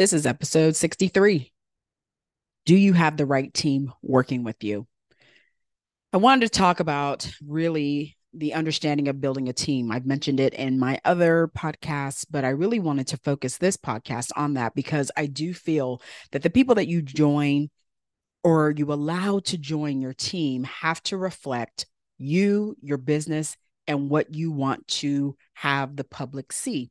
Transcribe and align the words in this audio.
This 0.00 0.14
is 0.14 0.24
episode 0.24 0.76
63. 0.76 1.52
Do 2.64 2.74
you 2.74 2.94
have 2.94 3.18
the 3.18 3.26
right 3.26 3.52
team 3.52 3.92
working 4.00 4.44
with 4.44 4.64
you? 4.64 4.86
I 6.14 6.16
wanted 6.16 6.50
to 6.50 6.58
talk 6.58 6.80
about 6.80 7.30
really 7.46 8.16
the 8.32 8.54
understanding 8.54 9.08
of 9.08 9.20
building 9.20 9.50
a 9.50 9.52
team. 9.52 9.92
I've 9.92 10.06
mentioned 10.06 10.40
it 10.40 10.54
in 10.54 10.78
my 10.78 10.98
other 11.04 11.50
podcasts, 11.54 12.24
but 12.30 12.46
I 12.46 12.48
really 12.48 12.80
wanted 12.80 13.08
to 13.08 13.18
focus 13.18 13.58
this 13.58 13.76
podcast 13.76 14.30
on 14.36 14.54
that 14.54 14.74
because 14.74 15.10
I 15.18 15.26
do 15.26 15.52
feel 15.52 16.00
that 16.32 16.42
the 16.42 16.48
people 16.48 16.76
that 16.76 16.88
you 16.88 17.02
join 17.02 17.68
or 18.42 18.72
you 18.74 18.90
allow 18.94 19.40
to 19.40 19.58
join 19.58 20.00
your 20.00 20.14
team 20.14 20.64
have 20.64 21.02
to 21.02 21.18
reflect 21.18 21.84
you, 22.16 22.74
your 22.80 22.96
business, 22.96 23.54
and 23.86 24.08
what 24.08 24.34
you 24.34 24.50
want 24.50 24.88
to 24.88 25.36
have 25.52 25.94
the 25.94 26.04
public 26.04 26.54
see. 26.54 26.90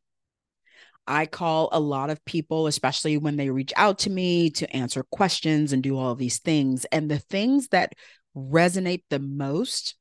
I 1.10 1.26
call 1.26 1.70
a 1.71 1.80
lot 1.80 2.12
of 2.12 2.23
people, 2.23 2.68
especially 2.68 3.18
when 3.18 3.36
they 3.36 3.50
reach 3.50 3.74
out 3.75 4.00
to 4.00 4.11
me 4.11 4.52
to 4.52 4.75
answer 4.75 5.04
questions 5.04 5.74
and 5.74 5.82
do 5.82 5.97
all 5.97 6.11
of 6.11 6.20
these 6.20 6.38
things. 6.38 6.86
And 6.86 7.10
the 7.10 7.18
things 7.18 7.70
that 7.70 7.93
resonate 8.38 9.04
the 9.10 9.20
most 9.20 9.96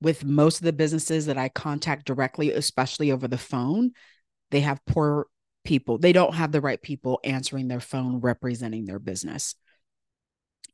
with 0.00 0.24
most 0.24 0.58
of 0.58 0.64
the 0.64 0.72
businesses 0.72 1.26
that 1.26 1.38
I 1.38 1.48
contact 1.48 2.04
directly, 2.04 2.50
especially 2.50 3.12
over 3.12 3.28
the 3.28 3.38
phone, 3.38 3.92
they 4.50 4.60
have 4.60 4.84
poor 4.86 5.28
people. 5.64 5.98
They 5.98 6.12
don't 6.12 6.34
have 6.34 6.50
the 6.52 6.60
right 6.60 6.82
people 6.82 7.20
answering 7.22 7.68
their 7.68 7.80
phone 7.80 8.18
representing 8.18 8.84
their 8.84 8.98
business. 8.98 9.54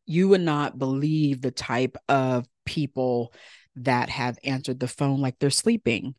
You 0.07 0.29
would 0.29 0.41
not 0.41 0.79
believe 0.79 1.43
the 1.43 1.53
type 1.53 1.97
of 2.09 2.47
people 2.65 3.35
that 3.77 4.09
have 4.09 4.39
answered 4.43 4.81
the 4.81 4.89
phone 4.89 5.21
like 5.21 5.39
they're 5.39 5.51
sleeping 5.51 6.15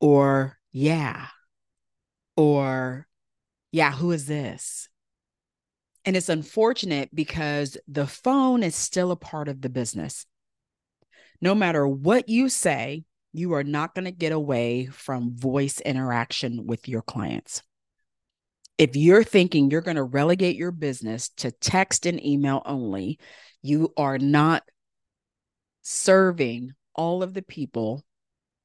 or, 0.00 0.56
yeah, 0.72 1.26
or, 2.40 3.06
yeah, 3.70 3.92
who 3.92 4.12
is 4.12 4.24
this? 4.24 4.88
And 6.06 6.16
it's 6.16 6.30
unfortunate 6.30 7.14
because 7.14 7.76
the 7.86 8.06
phone 8.06 8.62
is 8.62 8.74
still 8.74 9.10
a 9.10 9.16
part 9.16 9.48
of 9.48 9.60
the 9.60 9.68
business. 9.68 10.24
No 11.42 11.54
matter 11.54 11.86
what 11.86 12.30
you 12.30 12.48
say, 12.48 13.04
you 13.34 13.52
are 13.52 13.62
not 13.62 13.94
going 13.94 14.06
to 14.06 14.10
get 14.10 14.32
away 14.32 14.86
from 14.86 15.36
voice 15.36 15.80
interaction 15.80 16.66
with 16.66 16.88
your 16.88 17.02
clients. 17.02 17.62
If 18.78 18.96
you're 18.96 19.22
thinking 19.22 19.70
you're 19.70 19.82
going 19.82 19.98
to 19.98 20.02
relegate 20.02 20.56
your 20.56 20.72
business 20.72 21.28
to 21.36 21.50
text 21.50 22.06
and 22.06 22.24
email 22.24 22.62
only, 22.64 23.18
you 23.60 23.92
are 23.98 24.18
not 24.18 24.62
serving 25.82 26.72
all 26.94 27.22
of 27.22 27.34
the 27.34 27.42
people 27.42 28.02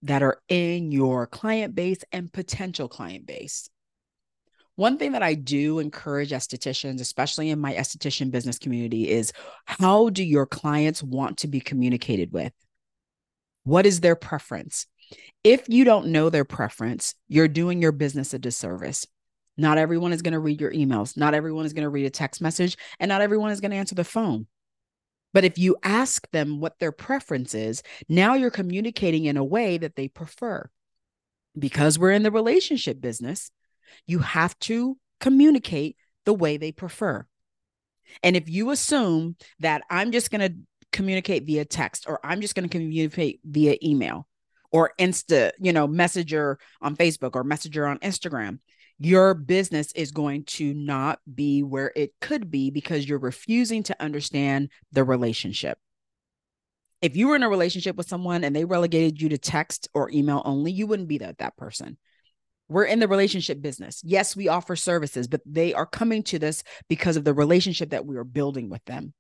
that 0.06 0.24
are 0.24 0.40
in 0.48 0.92
your 0.92 1.28
client 1.28 1.76
base 1.76 2.04
and 2.12 2.32
potential 2.32 2.88
client 2.88 3.26
base. 3.26 3.70
One 4.76 4.98
thing 4.98 5.14
that 5.14 5.24
I 5.24 5.34
do 5.34 5.80
encourage 5.80 6.32
estheticians, 6.32 7.02
especially 7.02 7.50
in 7.50 7.60
my 7.60 7.74
esthetician 7.74 8.30
business 8.30 8.60
community, 8.60 9.10
is 9.10 9.34
how 9.66 10.10
do 10.10 10.24
your 10.24 10.46
clients 10.46 11.02
want 11.02 11.40
to 11.40 11.48
be 11.48 11.60
communicated 11.60 12.32
with? 12.32 12.54
What 13.64 13.86
is 13.86 14.02
their 14.02 14.16
preference? 14.16 14.86
If 15.44 15.70
you 15.70 15.86
don't 15.86 16.08
know 16.08 16.30
their 16.30 16.46
preference, 16.46 17.16
you're 17.28 17.48
doing 17.48 17.82
your 17.82 17.92
business 17.92 18.34
a 18.34 18.40
disservice. 18.40 19.08
Not 19.58 19.78
everyone 19.78 20.12
is 20.12 20.22
going 20.22 20.34
to 20.34 20.40
read 20.40 20.60
your 20.60 20.72
emails. 20.72 21.16
Not 21.18 21.34
everyone 21.34 21.66
is 21.66 21.74
going 21.74 21.84
to 21.84 21.90
read 21.90 22.06
a 22.06 22.12
text 22.12 22.42
message, 22.42 22.78
and 23.00 23.10
not 23.10 23.22
everyone 23.22 23.52
is 23.52 23.62
going 23.62 23.72
to 23.72 23.78
answer 23.78 23.96
the 23.96 24.04
phone. 24.04 24.46
But 25.36 25.44
if 25.44 25.58
you 25.58 25.76
ask 25.84 26.32
them 26.32 26.62
what 26.62 26.80
their 26.80 26.94
preference 26.94 27.54
is, 27.54 27.84
now 28.08 28.36
you're 28.36 28.50
communicating 28.50 29.26
in 29.26 29.36
a 29.36 29.44
way 29.44 29.78
that 29.78 29.98
they 29.98 30.08
prefer. 30.08 30.70
Because 31.60 32.00
we're 32.00 32.14
in 32.14 32.24
the 32.24 32.32
relationship 32.32 33.02
business, 33.02 33.52
you 34.08 34.20
have 34.20 34.58
to 34.60 34.98
communicate 35.20 35.98
the 36.24 36.34
way 36.34 36.56
they 36.56 36.72
prefer. 36.72 37.28
And 38.24 38.38
if 38.38 38.48
you 38.48 38.72
assume 38.72 39.36
that 39.60 39.82
I'm 39.90 40.14
just 40.14 40.32
going 40.32 40.50
to 40.50 40.56
communicate 40.94 41.44
via 41.44 41.66
text 41.66 42.06
or 42.08 42.22
I'm 42.24 42.40
just 42.40 42.56
going 42.56 42.70
to 42.70 42.78
communicate 42.78 43.42
via 43.44 43.76
email 43.84 44.30
or 44.72 44.94
Insta, 44.98 45.52
you 45.60 45.74
know, 45.74 45.86
Messenger 45.86 46.60
on 46.82 46.96
Facebook 46.96 47.36
or 47.36 47.44
Messenger 47.44 47.88
on 47.88 48.00
Instagram, 48.00 48.60
your 49.00 49.34
business 49.34 49.92
is 49.94 50.12
going 50.12 50.46
to 50.46 50.74
not 50.74 51.20
be 51.34 51.64
where 51.64 51.92
it 51.96 52.14
could 52.22 52.50
be 52.50 52.72
because 52.72 53.08
you're 53.08 53.20
refusing 53.20 53.84
to 53.84 54.02
understand 54.02 54.70
the 54.92 55.04
relationship. 55.04 55.78
If 57.02 57.16
you 57.16 57.28
were 57.28 57.36
in 57.36 57.44
a 57.44 57.50
relationship 57.50 57.98
with 57.98 58.08
someone 58.08 58.44
and 58.44 58.56
they 58.56 58.66
relegated 58.66 59.22
you 59.22 59.30
to 59.30 59.38
text 59.38 59.90
or 59.94 60.10
email 60.12 60.42
only, 60.46 60.72
you 60.72 60.88
wouldn't 60.88 61.10
be 61.10 61.18
that, 61.20 61.40
that 61.40 61.58
person. 61.58 61.98
We're 62.68 62.86
in 62.86 63.00
the 63.00 63.08
relationship 63.08 63.62
business. 63.62 64.02
Yes, 64.04 64.36
we 64.36 64.48
offer 64.48 64.76
services, 64.76 65.28
but 65.28 65.42
they 65.46 65.74
are 65.74 65.86
coming 65.86 66.24
to 66.24 66.40
this 66.40 66.64
because 66.88 67.16
of 67.16 67.24
the 67.24 67.34
relationship 67.34 67.92
that 67.92 68.06
we 68.06 68.16
are 68.16 68.24
building 68.24 68.70
with 68.70 68.84
them. 68.86 69.14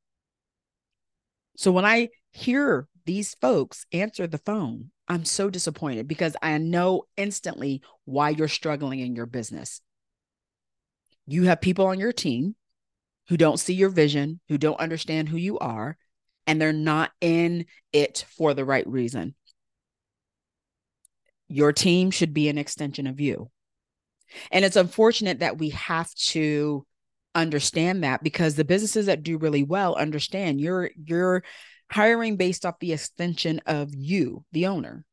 So 1.57 1.71
when 1.71 1.85
I 1.85 2.09
hear 2.31 2.87
these 3.05 3.35
folks 3.35 3.85
answer 3.91 4.27
the 4.27 4.37
phone, 4.39 4.91
I'm 5.07 5.25
so 5.25 5.49
disappointed 5.49 6.07
because 6.07 6.35
I 6.41 6.57
know 6.57 7.03
instantly 7.15 7.81
why 8.05 8.29
you're 8.29 8.47
struggling 8.47 8.99
in 8.99 9.15
your 9.15 9.25
business. 9.25 9.81
You 11.27 11.43
have 11.43 11.61
people 11.61 11.87
on 11.87 11.99
your 11.99 12.13
team 12.13 12.55
who 13.29 13.37
don't 13.37 13.59
see 13.59 13.73
your 13.73 13.89
vision, 13.89 14.39
who 14.49 14.57
don't 14.57 14.79
understand 14.79 15.29
who 15.29 15.37
you 15.37 15.57
are, 15.59 15.97
and 16.47 16.61
they're 16.61 16.73
not 16.73 17.11
in 17.21 17.65
it 17.91 18.25
for 18.37 18.53
the 18.53 18.65
right 18.65 18.87
reason. 18.87 19.35
Your 21.47 21.73
team 21.73 22.11
should 22.11 22.33
be 22.33 22.49
an 22.49 22.57
extension 22.57 23.07
of 23.07 23.19
you. 23.19 23.49
And 24.51 24.65
it's 24.65 24.75
unfortunate 24.75 25.39
that 25.39 25.57
we 25.57 25.69
have 25.69 26.13
to 26.15 26.85
understand 27.35 28.03
that 28.03 28.23
because 28.23 28.55
the 28.55 28.65
businesses 28.65 29.07
that 29.07 29.21
do 29.21 29.37
really 29.37 29.61
well 29.61 29.93
understand 29.95 30.61
you're 30.61 30.89
you're 31.05 31.43
hiring 31.95 32.35
based 32.35 32.65
off 32.65 32.77
the 32.79 32.91
extension 32.91 33.61
of 33.65 33.95
you, 33.95 34.43
the 34.51 34.67
owner. 34.67 35.05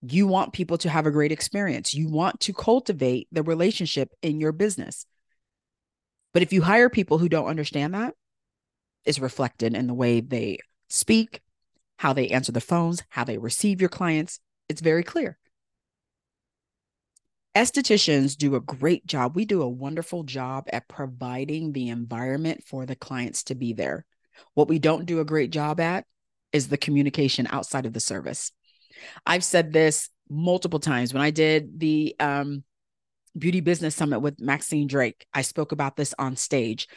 You 0.00 0.26
want 0.26 0.54
people 0.54 0.78
to 0.78 0.88
have 0.88 1.04
a 1.04 1.10
great 1.10 1.32
experience. 1.32 1.92
You 1.92 2.08
want 2.08 2.40
to 2.40 2.54
cultivate 2.54 3.28
the 3.30 3.42
relationship 3.42 4.08
in 4.22 4.40
your 4.40 4.52
business. 4.52 5.04
But 6.32 6.42
if 6.42 6.54
you 6.54 6.62
hire 6.62 6.88
people 6.88 7.18
who 7.18 7.28
don't 7.28 7.48
understand 7.48 7.92
that, 7.92 8.14
it's 9.04 9.18
reflected 9.18 9.74
in 9.74 9.86
the 9.86 9.92
way 9.92 10.20
they 10.20 10.60
speak, 10.88 11.42
how 11.98 12.14
they 12.14 12.28
answer 12.28 12.52
the 12.52 12.62
phones, 12.62 13.02
how 13.10 13.24
they 13.24 13.36
receive 13.36 13.82
your 13.82 13.90
clients. 13.90 14.40
It's 14.70 14.80
very 14.80 15.02
clear. 15.02 15.38
Estheticians 17.54 18.34
do 18.34 18.54
a 18.54 18.60
great 18.60 19.04
job. 19.04 19.36
We 19.36 19.44
do 19.44 19.60
a 19.60 19.68
wonderful 19.68 20.22
job 20.22 20.68
at 20.72 20.88
providing 20.88 21.72
the 21.72 21.90
environment 21.90 22.64
for 22.64 22.86
the 22.86 22.96
clients 22.96 23.42
to 23.44 23.54
be 23.54 23.74
there. 23.74 24.06
What 24.54 24.68
we 24.68 24.78
don't 24.78 25.06
do 25.06 25.20
a 25.20 25.24
great 25.24 25.50
job 25.50 25.80
at 25.80 26.04
is 26.52 26.68
the 26.68 26.76
communication 26.76 27.46
outside 27.50 27.86
of 27.86 27.92
the 27.92 28.00
service. 28.00 28.52
I've 29.24 29.44
said 29.44 29.72
this 29.72 30.08
multiple 30.28 30.80
times 30.80 31.12
when 31.12 31.22
I 31.22 31.30
did 31.30 31.78
the 31.78 32.14
um, 32.20 32.64
beauty 33.38 33.60
business 33.60 33.94
summit 33.94 34.20
with 34.20 34.40
Maxine 34.40 34.86
Drake. 34.86 35.26
I 35.32 35.42
spoke 35.42 35.72
about 35.72 35.96
this 35.96 36.14
on 36.18 36.36
stage 36.36 36.88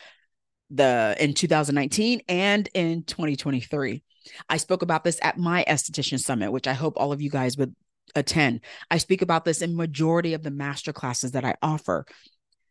the 0.69 1.15
in 1.19 1.33
2019 1.33 2.21
and 2.27 2.67
in 2.73 3.03
2023. 3.03 4.03
I 4.49 4.57
spoke 4.57 4.81
about 4.81 5.03
this 5.03 5.19
at 5.21 5.37
my 5.37 5.63
esthetician 5.67 6.19
summit, 6.19 6.51
which 6.51 6.67
I 6.67 6.73
hope 6.73 6.93
all 6.97 7.11
of 7.11 7.21
you 7.21 7.29
guys 7.29 7.57
would 7.57 7.75
attend. 8.15 8.61
I 8.89 8.97
speak 8.97 9.21
about 9.21 9.45
this 9.45 9.61
in 9.61 9.75
majority 9.75 10.33
of 10.33 10.43
the 10.43 10.51
master 10.51 10.93
classes 10.93 11.31
that 11.31 11.45
I 11.45 11.55
offer. 11.61 12.05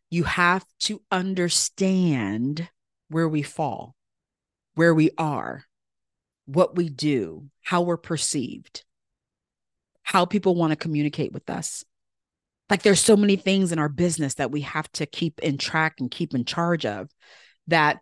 You 0.09 0.23
have 0.23 0.65
to 0.81 1.01
understand 1.11 2.67
where 3.09 3.29
we 3.29 3.41
fall, 3.41 3.95
where 4.75 4.93
we 4.93 5.11
are, 5.17 5.65
what 6.45 6.75
we 6.75 6.89
do, 6.89 7.49
how 7.61 7.81
we're 7.81 7.97
perceived, 7.97 8.83
how 10.03 10.25
people 10.25 10.55
want 10.55 10.71
to 10.71 10.77
communicate 10.77 11.31
with 11.31 11.49
us. 11.49 11.83
Like 12.69 12.81
there's 12.81 12.99
so 12.99 13.15
many 13.15 13.35
things 13.35 13.71
in 13.71 13.79
our 13.79 13.89
business 13.89 14.35
that 14.35 14.51
we 14.51 14.61
have 14.61 14.91
to 14.93 15.05
keep 15.05 15.39
in 15.39 15.57
track 15.57 15.95
and 15.99 16.09
keep 16.09 16.33
in 16.33 16.45
charge 16.45 16.85
of 16.85 17.09
that 17.67 17.99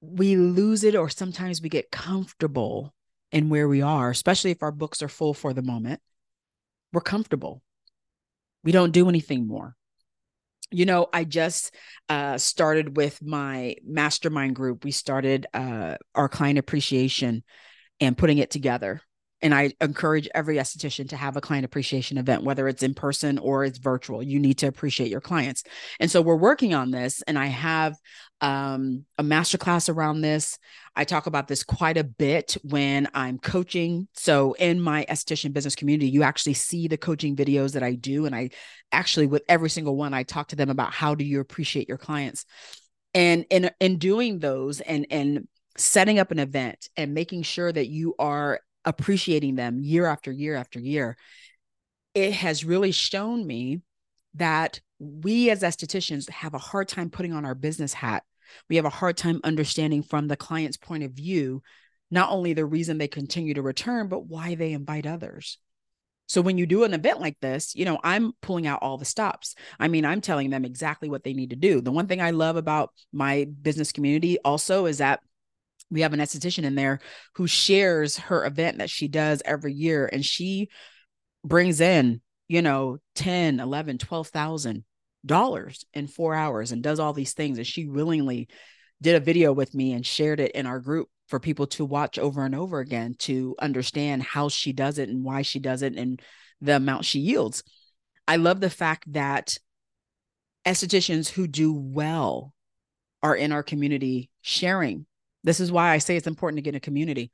we 0.00 0.36
lose 0.36 0.84
it 0.84 0.94
or 0.94 1.08
sometimes 1.08 1.60
we 1.60 1.68
get 1.68 1.90
comfortable 1.90 2.94
in 3.32 3.48
where 3.48 3.68
we 3.68 3.82
are, 3.82 4.10
especially 4.10 4.50
if 4.50 4.62
our 4.62 4.72
books 4.72 5.02
are 5.02 5.08
full 5.08 5.34
for 5.34 5.52
the 5.52 5.62
moment. 5.62 6.00
We're 6.92 7.00
comfortable. 7.00 7.62
We 8.64 8.72
don't 8.72 8.92
do 8.92 9.08
anything 9.08 9.46
more. 9.46 9.76
You 10.70 10.86
know, 10.86 11.08
I 11.12 11.24
just 11.24 11.74
uh, 12.08 12.38
started 12.38 12.96
with 12.96 13.22
my 13.22 13.76
mastermind 13.84 14.54
group. 14.54 14.84
We 14.84 14.90
started 14.90 15.46
uh, 15.54 15.96
our 16.14 16.28
client 16.28 16.58
appreciation 16.58 17.42
and 18.00 18.16
putting 18.16 18.38
it 18.38 18.50
together. 18.50 19.00
And 19.40 19.54
I 19.54 19.72
encourage 19.80 20.28
every 20.34 20.56
esthetician 20.56 21.08
to 21.10 21.16
have 21.16 21.36
a 21.36 21.40
client 21.40 21.64
appreciation 21.64 22.18
event, 22.18 22.42
whether 22.42 22.66
it's 22.66 22.82
in 22.82 22.94
person 22.94 23.38
or 23.38 23.64
it's 23.64 23.78
virtual. 23.78 24.22
You 24.22 24.40
need 24.40 24.58
to 24.58 24.66
appreciate 24.66 25.10
your 25.10 25.20
clients. 25.20 25.62
And 26.00 26.10
so 26.10 26.20
we're 26.20 26.36
working 26.36 26.74
on 26.74 26.90
this, 26.90 27.22
and 27.22 27.38
I 27.38 27.46
have 27.46 27.96
um, 28.40 29.04
a 29.16 29.22
masterclass 29.22 29.92
around 29.92 30.20
this. 30.20 30.58
I 30.96 31.04
talk 31.04 31.26
about 31.26 31.48
this 31.48 31.62
quite 31.62 31.96
a 31.96 32.04
bit 32.04 32.56
when 32.62 33.08
I'm 33.14 33.38
coaching. 33.38 34.08
So 34.14 34.54
in 34.54 34.80
my 34.80 35.06
esthetician 35.08 35.52
business 35.52 35.74
community, 35.74 36.08
you 36.10 36.22
actually 36.22 36.54
see 36.54 36.88
the 36.88 36.96
coaching 36.96 37.36
videos 37.36 37.72
that 37.72 37.82
I 37.82 37.94
do. 37.94 38.26
And 38.26 38.34
I 38.34 38.50
actually, 38.92 39.26
with 39.26 39.42
every 39.48 39.70
single 39.70 39.96
one, 39.96 40.14
I 40.14 40.22
talk 40.22 40.48
to 40.48 40.56
them 40.56 40.70
about 40.70 40.92
how 40.92 41.14
do 41.14 41.24
you 41.24 41.40
appreciate 41.40 41.88
your 41.88 41.98
clients. 41.98 42.44
And 43.14 43.46
in 43.50 43.70
in 43.80 43.98
doing 43.98 44.38
those 44.38 44.80
and 44.80 45.06
and 45.10 45.48
setting 45.76 46.18
up 46.18 46.30
an 46.30 46.38
event 46.38 46.88
and 46.96 47.14
making 47.14 47.42
sure 47.42 47.72
that 47.72 47.86
you 47.88 48.14
are 48.18 48.60
appreciating 48.88 49.54
them 49.54 49.78
year 49.80 50.06
after 50.06 50.32
year 50.32 50.56
after 50.56 50.80
year, 50.80 51.16
it 52.14 52.32
has 52.32 52.64
really 52.64 52.90
shown 52.90 53.46
me 53.46 53.82
that 54.34 54.80
we 54.98 55.50
as 55.50 55.62
estheticians 55.62 56.28
have 56.30 56.54
a 56.54 56.58
hard 56.58 56.88
time 56.88 57.10
putting 57.10 57.32
on 57.32 57.44
our 57.44 57.54
business 57.54 57.92
hat. 57.92 58.24
We 58.68 58.76
have 58.76 58.86
a 58.86 58.90
hard 58.90 59.16
time 59.16 59.40
understanding 59.44 60.02
from 60.02 60.26
the 60.26 60.36
client's 60.36 60.78
point 60.78 61.04
of 61.04 61.12
view, 61.12 61.62
not 62.10 62.30
only 62.30 62.54
the 62.54 62.64
reason 62.64 62.96
they 62.96 63.08
continue 63.08 63.54
to 63.54 63.62
return, 63.62 64.08
but 64.08 64.26
why 64.26 64.54
they 64.54 64.72
invite 64.72 65.06
others. 65.06 65.58
So 66.26 66.40
when 66.40 66.58
you 66.58 66.66
do 66.66 66.84
an 66.84 66.94
event 66.94 67.20
like 67.20 67.38
this, 67.40 67.74
you 67.74 67.84
know, 67.84 67.98
I'm 68.02 68.32
pulling 68.42 68.66
out 68.66 68.82
all 68.82 68.98
the 68.98 69.04
stops. 69.04 69.54
I 69.78 69.88
mean, 69.88 70.04
I'm 70.04 70.20
telling 70.20 70.50
them 70.50 70.64
exactly 70.64 71.08
what 71.08 71.24
they 71.24 71.32
need 71.34 71.50
to 71.50 71.56
do. 71.56 71.80
The 71.80 71.92
one 71.92 72.06
thing 72.06 72.20
I 72.20 72.30
love 72.30 72.56
about 72.56 72.92
my 73.12 73.46
business 73.62 73.92
community 73.92 74.38
also 74.44 74.86
is 74.86 74.98
that 74.98 75.20
we 75.90 76.02
have 76.02 76.12
an 76.12 76.20
esthetician 76.20 76.64
in 76.64 76.74
there 76.74 77.00
who 77.34 77.46
shares 77.46 78.16
her 78.16 78.44
event 78.44 78.78
that 78.78 78.90
she 78.90 79.08
does 79.08 79.42
every 79.44 79.72
year 79.72 80.08
and 80.12 80.24
she 80.24 80.68
brings 81.44 81.80
in 81.80 82.20
you 82.48 82.62
know 82.62 82.98
10 83.14 83.60
11 83.60 83.98
12,000 83.98 84.84
dollars 85.26 85.84
in 85.94 86.06
4 86.06 86.34
hours 86.34 86.72
and 86.72 86.82
does 86.82 87.00
all 87.00 87.12
these 87.12 87.34
things 87.34 87.58
and 87.58 87.66
she 87.66 87.86
willingly 87.86 88.48
did 89.00 89.16
a 89.16 89.20
video 89.20 89.52
with 89.52 89.74
me 89.74 89.92
and 89.92 90.06
shared 90.06 90.40
it 90.40 90.52
in 90.52 90.66
our 90.66 90.80
group 90.80 91.08
for 91.28 91.38
people 91.38 91.66
to 91.66 91.84
watch 91.84 92.18
over 92.18 92.44
and 92.44 92.54
over 92.54 92.80
again 92.80 93.14
to 93.18 93.54
understand 93.60 94.22
how 94.22 94.48
she 94.48 94.72
does 94.72 94.98
it 94.98 95.08
and 95.08 95.22
why 95.22 95.42
she 95.42 95.58
does 95.58 95.82
it 95.82 95.94
and 95.96 96.20
the 96.60 96.76
amount 96.76 97.04
she 97.04 97.20
yields. 97.20 97.62
I 98.26 98.36
love 98.36 98.60
the 98.60 98.70
fact 98.70 99.12
that 99.12 99.56
estheticians 100.66 101.28
who 101.28 101.46
do 101.46 101.72
well 101.72 102.52
are 103.22 103.36
in 103.36 103.52
our 103.52 103.62
community 103.62 104.30
sharing 104.40 105.06
this 105.44 105.60
is 105.60 105.70
why 105.70 105.90
I 105.90 105.98
say 105.98 106.16
it's 106.16 106.26
important 106.26 106.58
to 106.58 106.62
get 106.62 106.74
a 106.74 106.80
community. 106.80 107.30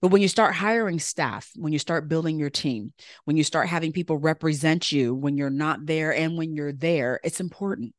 But 0.00 0.08
when 0.08 0.22
you 0.22 0.28
start 0.28 0.54
hiring 0.54 0.98
staff, 0.98 1.50
when 1.56 1.72
you 1.72 1.78
start 1.78 2.08
building 2.08 2.38
your 2.38 2.50
team, 2.50 2.92
when 3.24 3.36
you 3.36 3.44
start 3.44 3.68
having 3.68 3.92
people 3.92 4.16
represent 4.16 4.92
you 4.92 5.14
when 5.14 5.36
you're 5.36 5.50
not 5.50 5.84
there 5.84 6.14
and 6.14 6.38
when 6.38 6.54
you're 6.54 6.72
there, 6.72 7.20
it's 7.24 7.40
important. 7.40 7.94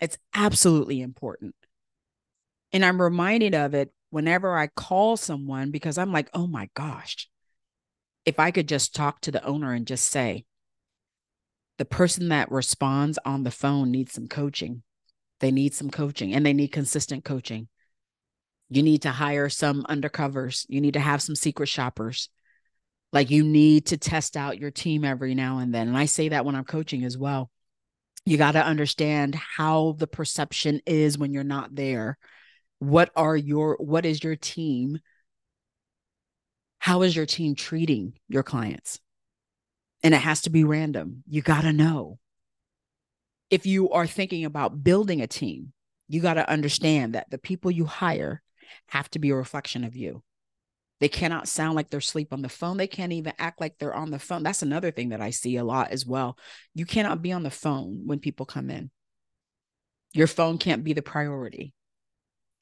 It's 0.00 0.18
absolutely 0.34 1.00
important. 1.00 1.54
And 2.72 2.84
I'm 2.84 3.00
reminded 3.00 3.54
of 3.54 3.74
it 3.74 3.92
whenever 4.10 4.56
I 4.56 4.68
call 4.68 5.16
someone 5.16 5.70
because 5.70 5.98
I'm 5.98 6.12
like, 6.12 6.30
oh 6.32 6.46
my 6.46 6.70
gosh, 6.74 7.28
if 8.24 8.38
I 8.38 8.50
could 8.50 8.68
just 8.68 8.94
talk 8.94 9.20
to 9.22 9.30
the 9.30 9.44
owner 9.44 9.72
and 9.72 9.86
just 9.86 10.10
say, 10.10 10.44
the 11.78 11.84
person 11.84 12.28
that 12.28 12.50
responds 12.50 13.18
on 13.24 13.42
the 13.42 13.50
phone 13.50 13.90
needs 13.90 14.12
some 14.12 14.28
coaching. 14.28 14.82
They 15.40 15.50
need 15.50 15.74
some 15.74 15.90
coaching 15.90 16.32
and 16.32 16.46
they 16.46 16.52
need 16.52 16.68
consistent 16.68 17.24
coaching. 17.24 17.68
You 18.70 18.82
need 18.82 19.02
to 19.02 19.10
hire 19.10 19.48
some 19.48 19.84
undercovers. 19.84 20.64
You 20.68 20.80
need 20.80 20.94
to 20.94 21.00
have 21.00 21.22
some 21.22 21.36
secret 21.36 21.68
shoppers. 21.68 22.28
Like 23.12 23.30
you 23.30 23.44
need 23.44 23.86
to 23.86 23.96
test 23.96 24.36
out 24.36 24.58
your 24.58 24.70
team 24.70 25.04
every 25.04 25.34
now 25.34 25.58
and 25.58 25.72
then. 25.72 25.88
And 25.88 25.96
I 25.96 26.06
say 26.06 26.30
that 26.30 26.44
when 26.44 26.56
I'm 26.56 26.64
coaching 26.64 27.04
as 27.04 27.16
well. 27.16 27.50
You 28.26 28.38
got 28.38 28.52
to 28.52 28.64
understand 28.64 29.34
how 29.34 29.96
the 29.98 30.06
perception 30.06 30.80
is 30.86 31.18
when 31.18 31.32
you're 31.32 31.44
not 31.44 31.74
there. 31.74 32.16
What 32.78 33.10
are 33.14 33.36
your 33.36 33.76
what 33.78 34.06
is 34.06 34.24
your 34.24 34.36
team? 34.36 34.98
How 36.78 37.02
is 37.02 37.14
your 37.14 37.26
team 37.26 37.54
treating 37.54 38.14
your 38.28 38.42
clients? 38.42 38.98
And 40.02 40.14
it 40.14 40.18
has 40.18 40.42
to 40.42 40.50
be 40.50 40.64
random. 40.64 41.22
You 41.28 41.40
got 41.40 41.62
to 41.62 41.72
know. 41.72 42.18
If 43.50 43.66
you 43.66 43.90
are 43.90 44.06
thinking 44.06 44.44
about 44.44 44.82
building 44.82 45.20
a 45.20 45.26
team, 45.26 45.72
you 46.08 46.20
got 46.20 46.34
to 46.34 46.50
understand 46.50 47.14
that 47.14 47.30
the 47.30 47.38
people 47.38 47.70
you 47.70 47.84
hire 47.84 48.42
have 48.88 49.10
to 49.10 49.18
be 49.18 49.30
a 49.30 49.36
reflection 49.36 49.84
of 49.84 49.96
you. 49.96 50.22
They 51.00 51.08
cannot 51.08 51.48
sound 51.48 51.74
like 51.74 51.90
they're 51.90 51.98
asleep 51.98 52.32
on 52.32 52.42
the 52.42 52.48
phone. 52.48 52.76
They 52.76 52.86
can't 52.86 53.12
even 53.12 53.32
act 53.38 53.60
like 53.60 53.78
they're 53.78 53.94
on 53.94 54.10
the 54.10 54.18
phone. 54.18 54.42
That's 54.42 54.62
another 54.62 54.90
thing 54.90 55.10
that 55.10 55.20
I 55.20 55.30
see 55.30 55.56
a 55.56 55.64
lot 55.64 55.90
as 55.90 56.06
well. 56.06 56.38
You 56.74 56.86
cannot 56.86 57.20
be 57.20 57.32
on 57.32 57.42
the 57.42 57.50
phone 57.50 58.02
when 58.06 58.20
people 58.20 58.46
come 58.46 58.70
in. 58.70 58.90
Your 60.12 60.28
phone 60.28 60.58
can't 60.58 60.84
be 60.84 60.92
the 60.92 61.02
priority. 61.02 61.74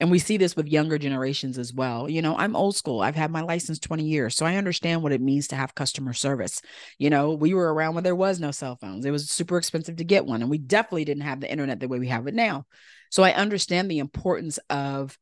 And 0.01 0.11
we 0.11 0.19
see 0.19 0.37
this 0.37 0.57
with 0.57 0.67
younger 0.67 0.99
generations 0.99 1.59
as 1.59 1.73
well. 1.73 2.11
You 2.11 2.23
know, 2.23 2.37
I'm 2.37 2.57
old 2.57 2.75
school. 2.75 3.03
I've 3.03 3.15
had 3.15 3.31
my 3.31 3.43
license 3.43 3.79
20 3.79 4.03
years, 4.03 4.35
so 4.35 4.45
I 4.45 4.57
understand 4.57 5.01
what 5.01 5.13
it 5.13 5.21
means 5.21 5.47
to 5.49 5.57
have 5.57 5.77
customer 5.77 6.13
service. 6.13 6.61
You 6.99 7.09
know, 7.09 7.35
we 7.35 7.55
were 7.55 7.73
around 7.73 7.95
when 7.95 8.03
there 8.03 8.17
was 8.17 8.41
no 8.41 8.51
cell 8.51 8.77
phones. 8.81 9.05
It 9.05 9.13
was 9.13 9.31
super 9.31 9.59
expensive 9.59 9.95
to 9.97 10.05
get 10.05 10.27
one, 10.27 10.43
and 10.43 10.51
we 10.51 10.59
definitely 10.59 11.05
didn't 11.05 11.23
have 11.23 11.41
the 11.41 11.49
internet 11.49 11.79
the 11.79 11.87
way 11.87 12.01
we 12.01 12.09
have 12.09 12.27
it 12.27 12.35
now. 12.35 12.67
So 13.11 13.23
I 13.23 13.33
understand 13.35 13.89
the 13.89 14.01
importance 14.01 14.59
of 14.69 15.17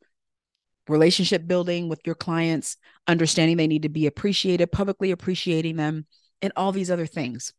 relationship 0.90 1.46
building 1.46 1.88
with 1.88 2.00
your 2.04 2.14
clients, 2.14 2.76
understanding 3.06 3.56
they 3.56 3.66
need 3.66 3.82
to 3.82 3.88
be 3.88 4.06
appreciated, 4.06 4.72
publicly 4.72 5.10
appreciating 5.10 5.76
them, 5.76 6.06
and 6.42 6.52
all 6.56 6.72
these 6.72 6.90
other 6.90 7.06
things. 7.06 7.52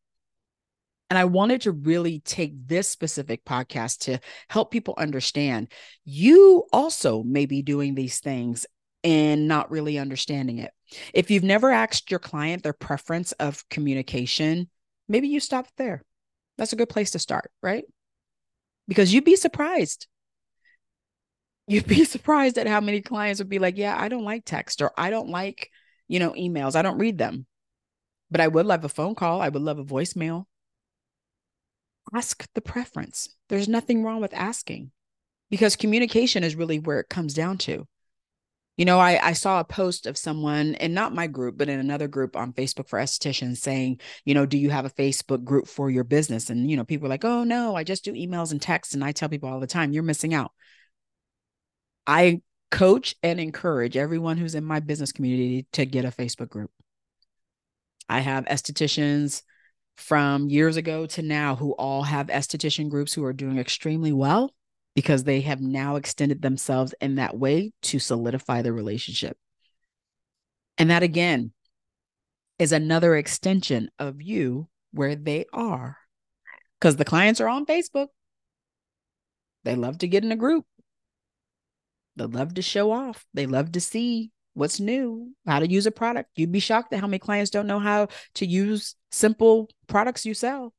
And 1.09 1.17
I 1.17 1.25
wanted 1.25 1.61
to 1.61 1.71
really 1.71 2.21
take 2.21 2.53
this 2.67 2.87
specific 2.87 3.43
podcast 3.43 3.99
to 4.01 4.19
help 4.49 4.71
people 4.71 4.93
understand 4.97 5.71
you 6.05 6.65
also 6.71 7.21
may 7.23 7.45
be 7.45 7.61
doing 7.61 7.95
these 7.95 8.19
things 8.19 8.65
and 9.03 9.47
not 9.47 9.71
really 9.71 9.97
understanding 9.97 10.59
it. 10.59 10.71
If 11.13 11.29
you've 11.29 11.43
never 11.43 11.71
asked 11.71 12.11
your 12.11 12.19
client 12.19 12.63
their 12.63 12.73
preference 12.73 13.31
of 13.33 13.67
communication, 13.69 14.69
maybe 15.09 15.27
you 15.27 15.39
stop 15.39 15.67
there. 15.77 16.01
That's 16.57 16.73
a 16.73 16.77
good 16.77 16.89
place 16.89 17.11
to 17.11 17.19
start, 17.19 17.51
right? 17.61 17.83
Because 18.87 19.13
you'd 19.13 19.25
be 19.25 19.35
surprised 19.35 20.07
you'd 21.67 21.87
be 21.87 22.05
surprised 22.05 22.57
at 22.57 22.67
how 22.67 22.81
many 22.81 23.01
clients 23.01 23.39
would 23.39 23.49
be 23.49 23.59
like, 23.59 23.77
yeah, 23.77 23.95
I 23.99 24.09
don't 24.09 24.25
like 24.25 24.45
text 24.45 24.81
or 24.81 24.91
I 24.97 25.09
don't 25.09 25.29
like, 25.29 25.69
you 26.07 26.19
know, 26.19 26.31
emails. 26.31 26.75
I 26.75 26.81
don't 26.81 26.99
read 26.99 27.17
them. 27.17 27.45
But 28.29 28.41
I 28.41 28.47
would 28.47 28.65
love 28.65 28.85
a 28.85 28.89
phone 28.89 29.15
call. 29.15 29.41
I 29.41 29.49
would 29.49 29.61
love 29.61 29.79
a 29.79 29.83
voicemail. 29.83 30.45
Ask 32.13 32.47
the 32.53 32.61
preference. 32.61 33.29
There's 33.49 33.67
nothing 33.67 34.03
wrong 34.03 34.21
with 34.21 34.33
asking 34.33 34.91
because 35.49 35.75
communication 35.75 36.43
is 36.43 36.55
really 36.55 36.79
where 36.79 36.99
it 36.99 37.09
comes 37.09 37.33
down 37.33 37.57
to. 37.59 37.87
You 38.77 38.85
know, 38.85 38.99
I, 38.99 39.19
I 39.21 39.33
saw 39.33 39.59
a 39.59 39.65
post 39.65 40.07
of 40.07 40.17
someone, 40.17 40.75
and 40.75 40.95
not 40.95 41.13
my 41.13 41.27
group, 41.27 41.57
but 41.57 41.69
in 41.69 41.79
another 41.79 42.07
group 42.07 42.35
on 42.35 42.53
Facebook 42.53 42.87
for 42.87 42.97
estheticians 42.97 43.57
saying, 43.57 43.99
you 44.25 44.33
know, 44.33 44.45
do 44.45 44.57
you 44.57 44.69
have 44.69 44.85
a 44.85 44.89
Facebook 44.89 45.43
group 45.43 45.67
for 45.67 45.91
your 45.91 46.05
business? 46.05 46.49
And, 46.49 46.71
you 46.71 46.77
know, 46.77 46.85
people 46.85 47.05
are 47.05 47.09
like, 47.09 47.25
oh, 47.25 47.43
no, 47.43 47.75
I 47.75 47.83
just 47.83 48.05
do 48.05 48.13
emails 48.13 48.51
and 48.51 48.61
texts. 48.61 48.93
And 48.93 49.03
I 49.03 49.11
tell 49.11 49.29
people 49.29 49.49
all 49.49 49.59
the 49.59 49.67
time, 49.67 49.91
you're 49.91 50.03
missing 50.03 50.33
out. 50.33 50.51
I 52.07 52.41
coach 52.71 53.15
and 53.21 53.39
encourage 53.39 53.97
everyone 53.97 54.37
who's 54.37 54.55
in 54.55 54.63
my 54.63 54.79
business 54.79 55.11
community 55.11 55.67
to 55.73 55.85
get 55.85 56.05
a 56.05 56.09
Facebook 56.09 56.49
group. 56.49 56.71
I 58.09 58.19
have 58.19 58.45
estheticians 58.45 59.43
from 59.97 60.49
years 60.49 60.77
ago 60.77 61.05
to 61.05 61.21
now 61.21 61.55
who 61.55 61.71
all 61.73 62.03
have 62.03 62.27
esthetician 62.27 62.89
groups 62.89 63.13
who 63.13 63.23
are 63.23 63.33
doing 63.33 63.57
extremely 63.57 64.11
well 64.11 64.53
because 64.95 65.23
they 65.23 65.41
have 65.41 65.61
now 65.61 65.95
extended 65.95 66.41
themselves 66.41 66.93
in 66.99 67.15
that 67.15 67.37
way 67.37 67.71
to 67.83 67.99
solidify 67.99 68.61
the 68.61 68.73
relationship. 68.73 69.37
And 70.77 70.89
that 70.89 71.03
again 71.03 71.53
is 72.59 72.71
another 72.71 73.15
extension 73.15 73.89
of 73.99 74.21
you 74.21 74.67
where 74.91 75.15
they 75.15 75.45
are 75.53 75.97
because 76.79 76.95
the 76.95 77.05
clients 77.05 77.39
are 77.39 77.47
on 77.47 77.65
Facebook. 77.65 78.07
They 79.63 79.75
love 79.75 79.99
to 79.99 80.07
get 80.07 80.23
in 80.23 80.31
a 80.31 80.35
group. 80.35 80.65
They 82.21 82.37
love 82.37 82.53
to 82.53 82.61
show 82.61 82.91
off. 82.91 83.25
They 83.33 83.47
love 83.47 83.71
to 83.71 83.81
see 83.81 84.31
what's 84.53 84.79
new, 84.79 85.31
how 85.47 85.59
to 85.59 85.69
use 85.69 85.87
a 85.87 85.91
product. 85.91 86.29
You'd 86.35 86.51
be 86.51 86.59
shocked 86.59 86.93
at 86.93 86.99
how 86.99 87.07
many 87.07 87.19
clients 87.19 87.49
don't 87.49 87.67
know 87.67 87.79
how 87.79 88.09
to 88.35 88.45
use 88.45 88.95
simple 89.11 89.69
products 89.87 90.25
you 90.25 90.33
sell. 90.35 90.73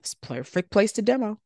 It's 0.00 0.14
perfect 0.14 0.70
place 0.70 0.92
to 0.92 1.02
demo. 1.02 1.38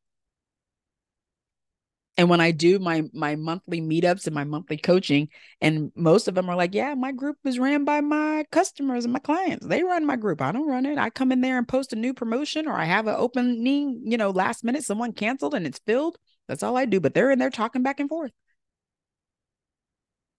And 2.16 2.28
when 2.28 2.40
I 2.40 2.50
do 2.50 2.78
my 2.78 3.04
my 3.12 3.34
monthly 3.34 3.80
meetups 3.80 4.26
and 4.26 4.34
my 4.34 4.44
monthly 4.44 4.76
coaching, 4.76 5.28
and 5.60 5.90
most 5.96 6.28
of 6.28 6.34
them 6.34 6.50
are 6.50 6.56
like, 6.56 6.74
"Yeah, 6.74 6.94
my 6.94 7.12
group 7.12 7.38
is 7.44 7.58
ran 7.58 7.84
by 7.84 8.02
my 8.02 8.44
customers 8.52 9.04
and 9.04 9.12
my 9.12 9.20
clients. 9.20 9.66
They 9.66 9.82
run 9.82 10.04
my 10.04 10.16
group. 10.16 10.42
I 10.42 10.52
don't 10.52 10.68
run 10.68 10.86
it. 10.86 10.98
I 10.98 11.08
come 11.10 11.32
in 11.32 11.40
there 11.40 11.56
and 11.56 11.66
post 11.66 11.92
a 11.92 11.96
new 11.96 12.12
promotion, 12.12 12.68
or 12.68 12.74
I 12.74 12.84
have 12.84 13.06
an 13.06 13.14
opening, 13.16 14.02
you 14.04 14.18
know, 14.18 14.30
last 14.30 14.64
minute 14.64 14.84
someone 14.84 15.12
canceled 15.12 15.54
and 15.54 15.66
it's 15.66 15.80
filled. 15.86 16.18
That's 16.46 16.62
all 16.62 16.76
I 16.76 16.84
do. 16.84 17.00
But 17.00 17.14
they're 17.14 17.30
in 17.30 17.38
there 17.38 17.48
talking 17.48 17.82
back 17.82 18.00
and 18.00 18.08
forth 18.08 18.32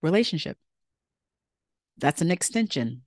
relationship. 0.02 0.58
That's 1.98 2.20
an 2.22 2.30
extension. 2.30 3.02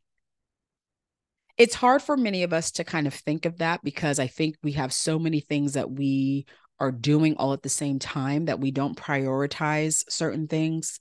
it's 1.58 1.76
hard 1.76 2.02
for 2.02 2.18
many 2.18 2.44
of 2.44 2.52
us 2.54 2.72
to 2.72 2.84
kind 2.84 3.08
of 3.08 3.14
think 3.14 3.46
of 3.46 3.60
that 3.60 3.82
because 3.84 4.20
I 4.20 4.28
think 4.28 4.58
we 4.64 4.74
have 4.74 4.92
so 4.94 5.18
many 5.18 5.40
things 5.40 5.74
that 5.74 5.90
we 5.90 6.46
are 6.80 6.92
doing 6.92 7.38
all 7.38 7.54
at 7.54 7.64
the 7.64 7.70
same 7.70 8.00
time 8.00 8.46
that 8.46 8.60
we 8.60 8.72
don't 8.72 8.98
prioritize 8.98 10.04
certain 10.10 10.48
things. 10.48 11.00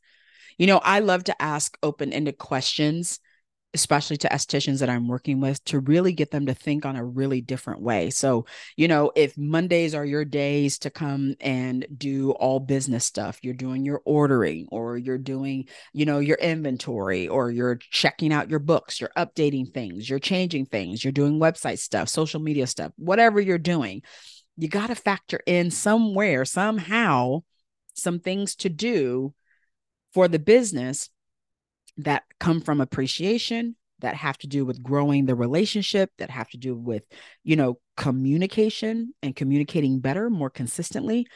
You 0.57 0.69
know, 0.69 0.79
I 0.79 1.01
love 1.01 1.25
to 1.25 1.43
ask 1.43 1.77
open 1.83 2.13
ended 2.13 2.39
questions 2.39 3.19
especially 3.75 4.17
to 4.19 4.29
estheticians 4.29 4.79
that 4.79 4.89
I'm 4.89 5.09
working 5.09 5.41
with, 5.41 5.63
to 5.65 5.81
really 5.81 6.13
get 6.13 6.31
them 6.31 6.47
to 6.47 6.55
think 6.55 6.87
on 6.87 6.97
a 6.97 7.05
really 7.05 7.41
different 7.41 7.83
way. 7.83 8.11
So, 8.11 8.47
you 8.77 8.89
know, 8.89 9.13
if 9.15 9.37
Mondays 9.37 9.95
are 9.95 10.05
your 10.05 10.25
days 10.25 10.79
to 10.81 10.91
come 10.91 11.35
and 11.41 11.87
do 11.97 12.31
all 12.33 12.61
business 12.61 13.05
stuff, 13.05 13.41
you're 13.43 13.55
doing 13.55 13.85
your 13.85 14.01
ordering 14.05 14.69
or 14.71 14.97
you're 14.97 15.19
doing, 15.19 15.69
you 15.93 16.07
know, 16.07 16.21
your 16.21 16.39
inventory 16.39 17.29
or 17.29 17.51
you're 17.51 17.77
checking 17.77 18.33
out 18.33 18.51
your 18.51 18.61
books, 18.61 19.01
you're 19.01 19.11
updating 19.17 19.73
things, 19.73 20.09
you're 20.09 20.19
changing 20.19 20.67
things, 20.67 21.05
you're 21.05 21.13
doing 21.13 21.41
website 21.41 21.79
stuff, 21.79 22.09
social 22.09 22.41
media 22.41 22.67
stuff, 22.67 22.93
whatever 22.97 23.41
you're 23.41 23.59
doing, 23.59 24.03
you 24.57 24.69
got 24.69 24.87
to 24.87 24.95
factor 24.95 25.41
in 25.47 25.71
somewhere, 25.71 26.45
somehow, 26.45 27.43
some 27.95 28.21
things 28.21 28.55
to 28.57 28.69
do 28.69 29.35
for 30.13 30.29
the 30.29 30.39
business 30.39 31.11
that 31.99 32.25
come 32.41 32.61
from 32.61 32.81
appreciation 32.81 33.77
that 34.01 34.17
have 34.17 34.37
to 34.39 34.47
do 34.47 34.65
with 34.65 34.83
growing 34.83 35.25
the 35.25 35.35
relationship 35.35 36.11
that 36.19 36.31
have 36.31 36.49
to 36.51 36.59
do 36.59 36.75
with 36.75 37.05
you 37.43 37.57
know 37.57 37.79
communication 37.97 39.15
and 39.23 39.37
communicating 39.37 40.01
better 40.01 40.29
more 40.31 40.51
consistently. 40.51 41.27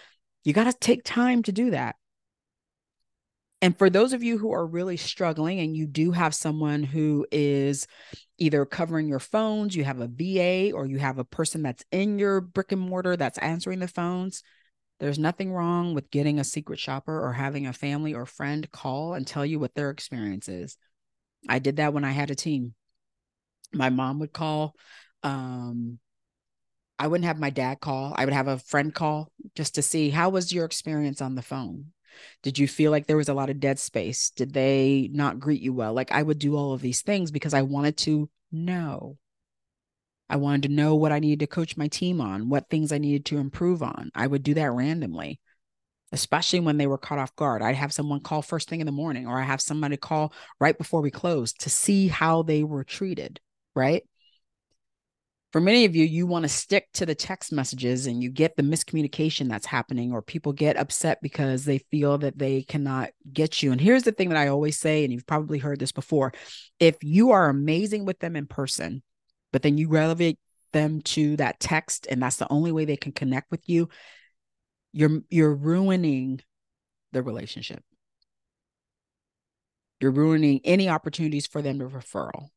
You 0.45 0.53
got 0.53 0.65
to 0.65 0.73
take 0.73 1.05
time 1.05 1.43
to 1.45 1.53
do 1.53 1.71
that. 1.71 1.97
And 3.61 3.77
for 3.77 3.91
those 3.91 4.13
of 4.13 4.23
you 4.23 4.39
who 4.39 4.53
are 4.53 4.67
really 4.67 4.97
struggling 4.97 5.59
and 5.59 5.77
you 5.77 5.87
do 5.87 6.13
have 6.13 6.35
someone 6.35 6.85
who 6.85 7.27
is 7.33 7.89
either 8.39 8.65
covering 8.65 9.09
your 9.09 9.19
phones, 9.19 9.75
you 9.75 9.83
have 9.83 10.01
a 10.01 10.07
VA 10.07 10.73
or 10.73 10.87
you 10.87 10.99
have 10.99 11.19
a 11.19 11.25
person 11.25 11.63
that's 11.63 11.85
in 11.91 12.21
your 12.21 12.41
brick 12.41 12.71
and 12.71 12.81
mortar 12.81 13.17
that's 13.17 13.39
answering 13.39 13.81
the 13.81 13.89
phones, 13.89 14.45
there's 15.01 15.19
nothing 15.19 15.53
wrong 15.53 15.95
with 15.95 16.11
getting 16.11 16.39
a 16.39 16.45
secret 16.45 16.79
shopper 16.79 17.25
or 17.25 17.33
having 17.33 17.67
a 17.67 17.73
family 17.73 18.15
or 18.15 18.27
friend 18.27 18.71
call 18.71 19.15
and 19.15 19.27
tell 19.27 19.47
you 19.47 19.59
what 19.59 19.75
their 19.75 19.91
experience 19.91 20.49
is. 20.49 20.77
I 21.49 21.59
did 21.59 21.77
that 21.77 21.93
when 21.93 22.05
I 22.05 22.11
had 22.11 22.31
a 22.31 22.35
team. 22.35 22.75
My 23.73 23.91
mom 23.91 24.19
would 24.19 24.33
call. 24.33 24.75
Um, 25.23 25.99
I 26.99 27.07
wouldn't 27.07 27.27
have 27.27 27.39
my 27.39 27.51
dad 27.51 27.81
call. 27.81 28.13
I 28.17 28.25
would 28.25 28.35
have 28.35 28.49
a 28.49 28.59
friend 28.59 28.93
call 28.93 29.31
just 29.55 29.77
to 29.77 29.83
see 29.83 30.11
how 30.11 30.31
was 30.31 30.53
your 30.53 30.65
experience 30.65 31.21
on 31.21 31.37
the 31.37 31.43
phone? 31.43 31.93
Did 32.43 32.59
you 32.59 32.67
feel 32.67 32.91
like 32.91 33.07
there 33.07 33.17
was 33.17 33.29
a 33.29 33.35
lot 33.35 33.51
of 33.51 33.61
dead 33.61 33.79
space? 33.79 34.31
Did 34.31 34.53
they 34.53 35.09
not 35.13 35.39
greet 35.39 35.61
you 35.63 35.73
well? 35.73 35.93
Like 35.93 36.11
I 36.11 36.23
would 36.23 36.41
do 36.41 36.57
all 36.57 36.73
of 36.73 36.81
these 36.81 37.03
things 37.03 37.31
because 37.31 37.55
I 37.55 37.63
wanted 37.63 37.97
to 37.99 38.29
know. 38.51 39.17
I 40.31 40.37
wanted 40.37 40.65
to 40.65 40.75
know 40.75 40.95
what 40.95 41.13
I 41.13 41.19
needed 41.19 41.41
to 41.41 41.47
coach 41.47 41.77
my 41.77 41.89
team 41.89 42.21
on, 42.21 42.49
what 42.49 42.69
things 42.69 42.93
I 42.93 42.99
needed 42.99 43.25
to 43.27 43.39
improve 43.39 43.83
on. 43.83 44.11
I 44.15 44.27
would 44.27 44.43
do 44.43 44.55
that 44.55 44.73
randomly, 44.73 45.41
especially 46.13 46.61
when 46.61 46.77
they 46.77 46.87
were 46.87 46.99
caught 46.99 47.19
off 47.19 47.35
guard. 47.37 47.63
I'd 47.63 47.77
have 47.77 47.93
someone 47.93 48.21
call 48.21 48.43
first 48.43 48.69
thing 48.69 48.81
in 48.81 48.87
the 48.87 48.93
morning, 48.93 49.27
or 49.27 49.41
I 49.41 49.45
have 49.45 49.61
somebody 49.61 49.97
call 49.97 50.33
right 50.61 50.77
before 50.77 51.01
we 51.01 51.11
close 51.11 51.53
to 51.55 51.71
see 51.71 52.09
how 52.09 52.43
they 52.43 52.63
were 52.63 52.85
treated, 52.85 53.41
right? 53.75 54.03
For 55.51 55.63
many 55.63 55.87
of 55.87 55.97
you, 55.97 56.05
you 56.05 56.27
want 56.27 56.43
to 56.43 56.49
stick 56.51 56.89
to 56.95 57.07
the 57.07 57.15
text 57.15 57.53
messages 57.53 58.07
and 58.07 58.23
you 58.23 58.31
get 58.31 58.55
the 58.55 58.63
miscommunication 58.63 59.49
that's 59.49 59.65
happening, 59.65 60.13
or 60.13 60.21
people 60.21 60.53
get 60.53 60.77
upset 60.77 61.21
because 61.23 61.65
they 61.65 61.79
feel 61.91 62.19
that 62.19 62.39
they 62.39 62.65
cannot 62.65 63.11
get 63.33 63.63
you. 63.63 63.73
And 63.73 63.81
here's 63.81 64.03
the 64.03 64.13
thing 64.13 64.29
that 64.29 64.37
I 64.37 64.49
always 64.49 64.79
say, 64.79 65.05
and 65.05 65.13
you've 65.13 65.27
probably 65.27 65.59
heard 65.59 65.79
this 65.79 65.93
before 65.93 66.35
if 66.79 66.97
you 67.03 67.31
are 67.31 67.49
amazing 67.49 68.05
with 68.05 68.19
them 68.19 68.37
in 68.37 68.47
person, 68.47 69.03
but 69.53 69.63
then 69.63 69.79
you 69.79 69.89
relevate 69.89 70.39
them 70.73 71.01
to 71.01 71.37
that 71.37 71.59
text 71.61 72.07
and 72.11 72.23
that's 72.23 72.37
the 72.37 72.53
only 72.53 72.73
way 72.73 72.85
they 72.85 72.97
can 72.97 73.13
connect 73.13 73.51
with 73.51 73.69
you 73.69 73.89
you're 74.93 75.21
you're 75.29 75.55
ruining 75.55 76.41
the 77.13 77.23
relationship. 77.23 77.83
You're 80.01 80.13
ruining 80.13 80.61
any 80.65 80.89
opportunities 80.89 81.47
for 81.47 81.63
them 81.63 81.81
to 81.81 81.87
referral. 81.87 82.51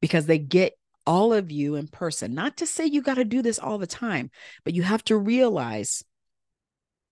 Because 0.00 0.26
they 0.26 0.38
get 0.38 0.74
all 1.06 1.32
of 1.32 1.50
you 1.50 1.74
in 1.74 1.88
person. 1.88 2.34
Not 2.34 2.56
to 2.58 2.66
say 2.66 2.86
you 2.86 3.02
got 3.02 3.14
to 3.14 3.24
do 3.24 3.42
this 3.42 3.58
all 3.58 3.78
the 3.78 3.86
time 3.86 4.30
but 4.64 4.74
you 4.74 4.82
have 4.82 5.04
to 5.04 5.16
realize 5.16 6.04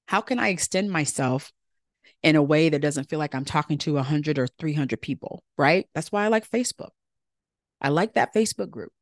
how 0.07 0.21
can 0.21 0.38
i 0.38 0.49
extend 0.49 0.90
myself 0.90 1.52
in 2.23 2.35
a 2.37 2.43
way 2.43 2.71
that 2.71 2.81
doesn't 2.81 3.09
feel 3.11 3.19
like 3.19 3.35
i'm 3.35 3.45
talking 3.45 3.76
to 3.78 3.95
100 3.95 4.38
or 4.38 4.47
300 4.47 5.00
people 5.00 5.43
right? 5.57 5.87
That's 5.95 6.11
why 6.11 6.25
i 6.25 6.28
like 6.28 6.49
facebook 6.50 6.90
I 7.81 7.89
like 7.91 8.15
that 8.15 8.35
Facebook 8.35 8.71
group. 8.71 8.93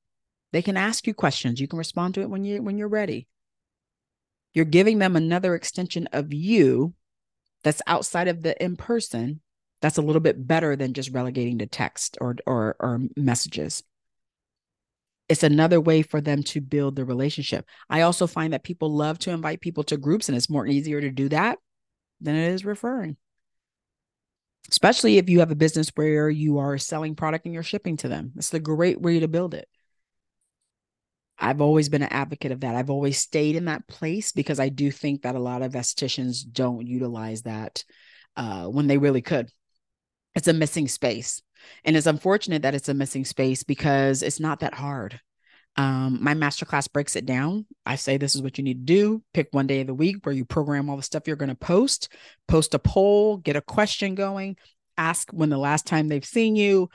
They 0.52 0.62
can 0.62 0.76
ask 0.76 1.06
you 1.06 1.14
questions. 1.14 1.60
You 1.60 1.68
can 1.68 1.78
respond 1.78 2.14
to 2.14 2.22
it 2.22 2.30
when 2.30 2.44
you 2.44 2.62
when 2.62 2.78
you're 2.78 2.88
ready. 2.88 3.26
You're 4.54 4.64
giving 4.64 4.98
them 4.98 5.16
another 5.16 5.54
extension 5.54 6.08
of 6.12 6.32
you 6.32 6.94
that's 7.62 7.82
outside 7.86 8.28
of 8.28 8.42
the 8.42 8.62
in 8.62 8.76
person. 8.76 9.40
That's 9.82 9.98
a 9.98 10.02
little 10.02 10.20
bit 10.20 10.46
better 10.46 10.76
than 10.76 10.94
just 10.94 11.10
relegating 11.10 11.58
to 11.58 11.66
text 11.66 12.16
or 12.20 12.36
or 12.46 12.76
or 12.80 13.00
messages. 13.16 13.82
It's 15.28 15.42
another 15.42 15.80
way 15.80 16.02
for 16.02 16.20
them 16.20 16.44
to 16.44 16.60
build 16.60 16.94
the 16.94 17.04
relationship. 17.04 17.66
I 17.90 18.02
also 18.02 18.26
find 18.26 18.52
that 18.52 18.62
people 18.62 18.94
love 18.94 19.18
to 19.20 19.32
invite 19.32 19.60
people 19.60 19.82
to 19.84 19.96
groups, 19.96 20.28
and 20.28 20.36
it's 20.36 20.48
more 20.48 20.66
easier 20.66 21.00
to 21.00 21.10
do 21.10 21.28
that 21.30 21.58
than 22.20 22.36
it 22.36 22.52
is 22.52 22.64
referring 22.64 23.16
especially 24.70 25.18
if 25.18 25.28
you 25.28 25.40
have 25.40 25.50
a 25.50 25.56
business 25.56 25.90
where 25.94 26.28
you 26.28 26.58
are 26.58 26.78
selling 26.78 27.14
product 27.14 27.44
and 27.44 27.54
you're 27.54 27.62
shipping 27.62 27.96
to 27.98 28.08
them. 28.08 28.32
It's 28.36 28.52
a 28.54 28.60
great 28.60 29.00
way 29.00 29.20
to 29.20 29.28
build 29.28 29.54
it. 29.54 29.68
I've 31.38 31.60
always 31.60 31.88
been 31.88 32.02
an 32.02 32.12
advocate 32.12 32.52
of 32.52 32.60
that. 32.60 32.74
I've 32.74 32.90
always 32.90 33.18
stayed 33.18 33.56
in 33.56 33.66
that 33.66 33.86
place 33.88 34.32
because 34.32 34.58
I 34.58 34.70
do 34.70 34.90
think 34.90 35.22
that 35.22 35.34
a 35.34 35.40
lot 35.40 35.62
of 35.62 35.72
estheticians 35.72 36.50
don't 36.50 36.86
utilize 36.86 37.42
that 37.42 37.84
uh, 38.36 38.66
when 38.66 38.86
they 38.86 38.98
really 38.98 39.22
could. 39.22 39.50
It's 40.34 40.48
a 40.48 40.52
missing 40.52 40.88
space. 40.88 41.42
And 41.84 41.96
it's 41.96 42.06
unfortunate 42.06 42.62
that 42.62 42.74
it's 42.74 42.88
a 42.88 42.94
missing 42.94 43.24
space 43.24 43.64
because 43.64 44.22
it's 44.22 44.40
not 44.40 44.60
that 44.60 44.74
hard. 44.74 45.20
Um, 45.76 46.18
my 46.22 46.34
masterclass 46.34 46.90
breaks 46.90 47.16
it 47.16 47.26
down. 47.26 47.66
I 47.84 47.96
say 47.96 48.16
this 48.16 48.34
is 48.34 48.42
what 48.42 48.56
you 48.56 48.64
need 48.64 48.86
to 48.86 48.94
do. 48.94 49.22
Pick 49.34 49.48
one 49.50 49.66
day 49.66 49.82
of 49.82 49.86
the 49.86 49.94
week 49.94 50.24
where 50.24 50.34
you 50.34 50.44
program 50.44 50.88
all 50.88 50.96
the 50.96 51.02
stuff 51.02 51.24
you're 51.26 51.36
going 51.36 51.50
to 51.50 51.54
post, 51.54 52.08
post 52.48 52.74
a 52.74 52.78
poll, 52.78 53.36
get 53.36 53.56
a 53.56 53.60
question 53.60 54.14
going, 54.14 54.56
ask 54.96 55.30
when 55.32 55.50
the 55.50 55.58
last 55.58 55.86
time 55.86 56.08
they've 56.08 56.24
seen 56.24 56.56
you, 56.56 56.88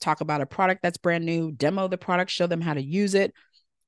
talk 0.00 0.20
about 0.20 0.42
a 0.42 0.46
product 0.46 0.82
that's 0.82 0.98
brand 0.98 1.24
new, 1.24 1.50
demo 1.52 1.88
the 1.88 1.98
product, 1.98 2.30
show 2.30 2.46
them 2.46 2.60
how 2.60 2.74
to 2.74 2.82
use 2.82 3.14
it, 3.14 3.32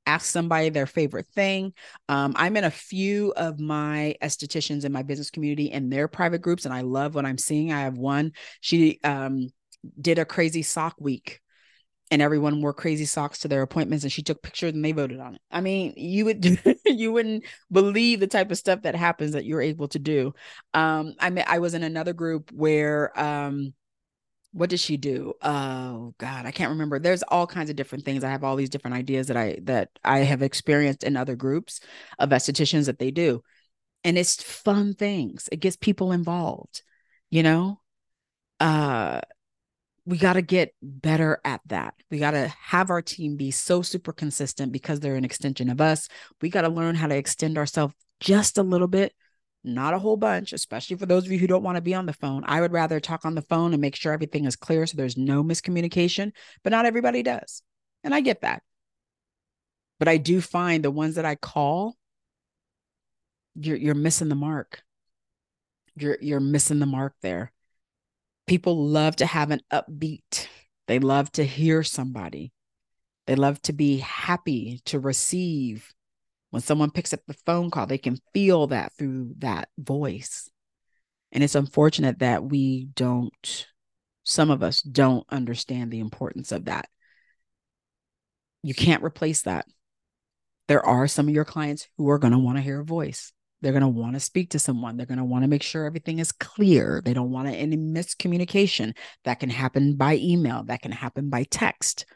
ask 0.07 0.27
somebody 0.27 0.71
their 0.71 0.87
favorite 0.87 1.27
thing. 1.35 1.73
Um, 2.09 2.33
I'm 2.37 2.57
in 2.57 2.65
a 2.65 2.71
few 2.71 3.33
of 3.37 3.61
my 3.61 4.15
estheticians 4.23 4.85
in 4.85 4.93
my 4.93 5.03
business 5.03 5.31
community 5.31 5.71
in 5.71 5.91
their 5.91 6.09
private 6.09 6.41
groups, 6.41 6.65
and 6.65 6.75
I 6.75 6.81
love 6.81 7.15
what 7.15 7.27
I'm 7.27 7.39
seeing. 7.39 7.73
I 7.73 7.81
have 7.81 7.99
one, 7.99 8.33
she 8.61 8.99
um, 9.05 9.51
did 10.01 10.19
a 10.19 10.25
crazy 10.25 10.63
sock 10.63 10.95
week 10.99 11.41
and 12.11 12.21
everyone 12.21 12.61
wore 12.61 12.75
crazy 12.75 13.05
socks 13.05 13.39
to 13.41 13.49
their 13.49 13.63
appointments 13.63 14.05
and 14.05 14.13
she 14.13 14.23
took 14.23 14.43
pictures 14.43 14.73
and 14.73 14.85
they 14.85 14.93
voted 14.93 15.21
on 15.21 15.37
it. 15.37 15.41
I 15.51 15.61
mean, 15.61 15.95
you 15.97 16.25
would 16.25 16.45
you 16.85 17.13
wouldn't 17.13 17.45
believe 17.71 18.21
the 18.21 18.27
type 18.27 18.51
of 18.51 18.59
stuff 18.59 18.83
that 18.83 18.97
happens 18.97 19.33
that 19.33 19.45
you're 19.45 19.63
able 19.63 19.89
to 19.89 19.99
do. 19.99 20.35
Um 20.75 21.15
I 21.21 21.31
mean 21.31 21.45
I 21.47 21.59
was 21.61 21.75
in 21.75 21.83
another 21.83 22.13
group 22.13 22.51
where 22.53 23.19
um 23.21 23.75
what 24.53 24.71
did 24.71 24.81
she 24.81 24.97
do? 24.97 25.35
Oh 25.43 26.15
god, 26.19 26.47
I 26.47 26.51
can't 26.51 26.71
remember. 26.71 26.99
There's 26.99 27.23
all 27.23 27.47
kinds 27.47 27.71
of 27.71 27.77
different 27.77 28.05
things. 28.05 28.25
I 28.25 28.31
have 28.31 28.43
all 28.45 28.57
these 28.57 28.71
different 28.71 28.97
ideas 28.97 29.29
that 29.29 29.37
I 29.37 29.59
that 29.63 29.91
I 30.05 30.19
have 30.21 30.43
experienced 30.43 31.05
in 31.05 31.17
other 31.17 31.37
groups 31.37 31.81
of 32.19 32.31
estheticians 32.31 32.87
that 32.87 32.99
they 32.99 33.11
do. 33.11 33.43
And 34.05 34.19
it's 34.19 34.43
fun 34.43 34.95
things. 34.95 35.49
It 35.53 35.61
gets 35.61 35.77
people 35.77 36.13
involved, 36.13 36.83
you 37.31 37.43
know? 37.43 37.81
Uh 38.61 39.21
we 40.07 40.17
got 40.17 40.35
to 40.35 40.43
get 40.43 40.75
better 40.83 41.41
at 41.45 41.61
that. 41.67 41.95
We 42.11 42.19
got 42.19 42.33
to 42.33 42.49
have 42.49 42.91
our 42.91 43.03
team 43.03 43.37
be 43.37 43.51
so 43.51 43.83
super 43.83 44.13
consistent 44.13 44.73
because 44.73 45.01
they're 45.01 45.17
an 45.17 45.25
extension 45.25 45.69
of 45.69 45.81
us. 45.81 46.09
We 46.41 46.49
got 46.49 46.63
to 46.63 46.69
learn 46.69 46.95
how 46.95 47.07
to 47.07 47.17
extend 47.17 47.59
ourselves 47.59 47.95
just 48.19 48.59
a 48.59 48.63
little 48.63 48.89
bit, 48.89 49.15
not 49.63 49.95
a 49.95 49.99
whole 49.99 50.17
bunch, 50.17 50.53
especially 50.53 50.97
for 50.97 51.07
those 51.07 51.27
of 51.27 51.33
you 51.33 51.39
who 51.39 51.47
don't 51.47 51.63
want 51.63 51.77
to 51.77 51.83
be 51.83 51.95
on 51.95 52.07
the 52.07 52.13
phone. 52.13 52.45
I 52.47 52.61
would 52.61 52.73
rather 52.73 52.99
talk 52.99 53.25
on 53.25 53.35
the 53.35 53.43
phone 53.43 53.73
and 53.73 53.81
make 53.81 53.95
sure 53.95 54.13
everything 54.13 54.47
is 54.47 54.57
clear 54.57 54.87
so 54.87 54.97
there's 54.97 55.17
no 55.17 55.45
miscommunication, 55.45 56.33
but 56.63 56.71
not 56.71 56.87
everybody 56.87 57.23
does. 57.23 57.63
And 58.03 58.15
I 58.15 58.21
get 58.21 58.41
that. 58.41 58.63
But 59.99 60.09
I 60.09 60.17
do 60.17 60.41
find 60.41 60.83
the 60.83 60.91
ones 60.91 61.17
that 61.17 61.27
I 61.27 61.35
call, 61.35 61.95
you're 63.55 63.77
you're 63.77 63.95
missing 63.95 64.31
the 64.31 64.35
mark. 64.35 64.83
You're 65.95 66.17
you're 66.23 66.41
missing 66.41 66.79
the 66.79 66.87
mark 66.87 67.15
there 67.21 67.53
people 68.51 68.85
love 68.85 69.15
to 69.15 69.27
have 69.27 69.53
an 69.53 69.61
upbeat, 69.73 70.49
they 70.89 70.99
love 70.99 71.31
to 71.31 71.45
hear 71.45 71.85
somebody, 71.85 72.51
they 73.29 73.37
love 73.37 73.63
to 73.63 73.73
be 73.73 73.99
happy 73.99 74.81
to 74.85 74.99
receive. 74.99 75.95
When 76.51 76.61
someone 76.61 76.91
picks 76.91 77.13
up 77.13 77.21
the 77.29 77.37
phone 77.47 77.71
call, 77.71 77.87
they 77.87 77.97
can 77.97 78.19
feel 78.35 78.67
that 78.67 78.93
through 78.99 79.35
that 79.39 79.69
voice. 79.79 80.51
And 81.31 81.45
it's 81.45 81.55
unfortunate 81.55 82.19
that 82.19 82.43
we 82.43 82.89
don't, 82.97 83.69
some 84.25 84.51
of 84.51 84.65
us 84.65 84.83
don't 84.83 85.25
understand 85.31 85.93
the 85.93 86.01
importance 86.01 86.51
of 86.51 86.65
that. 86.65 86.89
You 88.65 88.75
can't 88.75 89.05
replace 89.05 89.43
that. 89.43 89.67
There 90.67 90.85
are 90.85 91.07
some 91.07 91.29
of 91.29 91.35
your 91.35 91.45
clients 91.45 91.87
who 91.97 92.11
are 92.11 92.19
going 92.19 92.33
to 92.33 92.39
want 92.41 92.59
to 92.59 92.63
hear 92.63 92.81
a 92.81 92.85
voice. 92.85 93.33
They're 93.61 93.73
going 93.73 93.83
to 93.83 93.89
want 93.89 94.15
to 94.15 94.21
speak 94.21 94.51
to 94.51 94.59
someone. 94.59 94.97
They're 94.97 95.07
going 95.07 95.19
to 95.19 95.25
want 95.25 95.45
to 95.45 95.49
make 95.49 95.63
sure 95.63 95.85
everything 95.85 96.19
is 96.19 96.33
clear. 96.33 97.03
They 97.05 97.13
don't 97.13 97.31
want 97.31 97.49
any 97.49 97.77
miscommunication 97.77 98.97
that 99.25 99.41
can 99.41 99.51
happen 99.51 99.97
by 99.97 100.17
email, 100.17 100.65
that 100.65 100.83
can 100.83 100.93
happen 100.93 101.29
by 101.29 101.45
text. 101.45 102.07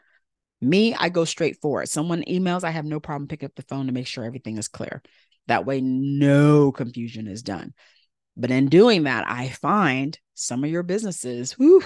Me, 0.61 0.95
I 0.95 1.09
go 1.09 1.25
straight 1.25 1.57
for 1.61 1.83
it. 1.83 1.89
Someone 1.89 2.23
emails, 2.27 2.63
I 2.63 2.71
have 2.71 2.85
no 2.85 2.99
problem 2.99 3.27
picking 3.27 3.47
up 3.47 3.55
the 3.55 3.61
phone 3.63 3.85
to 3.87 3.91
make 3.91 4.07
sure 4.07 4.23
everything 4.23 4.57
is 4.57 4.67
clear. 4.67 5.03
That 5.47 5.65
way, 5.65 5.81
no 5.81 6.71
confusion 6.71 7.27
is 7.27 7.43
done. 7.43 7.73
But 8.35 8.51
in 8.51 8.67
doing 8.67 9.03
that, 9.03 9.25
I 9.27 9.49
find 9.49 10.17
some 10.33 10.63
of 10.63 10.69
your 10.69 10.83
businesses, 10.83 11.53
whew, 11.53 11.83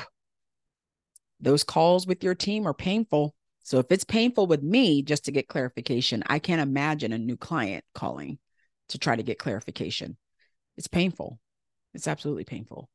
those 1.39 1.63
calls 1.63 2.07
with 2.07 2.23
your 2.23 2.35
team 2.35 2.67
are 2.67 2.73
painful. 2.73 3.35
So 3.63 3.79
if 3.79 3.91
it's 3.91 4.03
painful 4.03 4.47
with 4.47 4.63
me 4.63 5.03
just 5.03 5.25
to 5.25 5.31
get 5.31 5.47
clarification, 5.47 6.23
I 6.27 6.39
can't 6.39 6.61
imagine 6.61 7.13
a 7.13 7.17
new 7.17 7.37
client 7.37 7.83
calling 7.93 8.39
to 8.89 8.98
try 8.98 9.15
to 9.15 9.24
get 9.24 9.39
clarification. 9.39 10.17
It's 10.77 10.88
painful. 10.88 11.39
It's 11.93 12.08
absolutely 12.08 12.43
painful. 12.43 12.89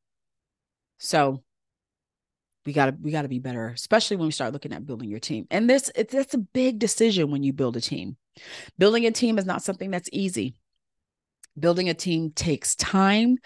So 0.97 1.43
we 2.65 2.73
got 2.73 2.87
to 2.87 2.97
we 3.01 3.11
got 3.11 3.23
to 3.23 3.27
be 3.27 3.39
better, 3.39 3.67
especially 3.67 4.17
when 4.17 4.27
we 4.27 4.31
start 4.31 4.53
looking 4.53 4.73
at 4.73 4.85
building 4.85 5.09
your 5.09 5.19
team. 5.19 5.45
And 5.51 5.69
this 5.69 5.91
it's 5.95 6.13
that's 6.13 6.33
a 6.33 6.39
big 6.39 6.79
decision 6.79 7.31
when 7.31 7.43
you 7.43 7.53
build 7.53 7.77
a 7.77 7.81
team. 7.81 8.17
Building 8.77 9.05
a 9.05 9.11
team 9.11 9.37
is 9.37 9.45
not 9.45 9.63
something 9.63 9.91
that's 9.91 10.09
easy. 10.11 10.55
Building 11.57 11.89
a 11.89 11.93
team 11.93 12.31
takes 12.31 12.75
time, 12.75 13.37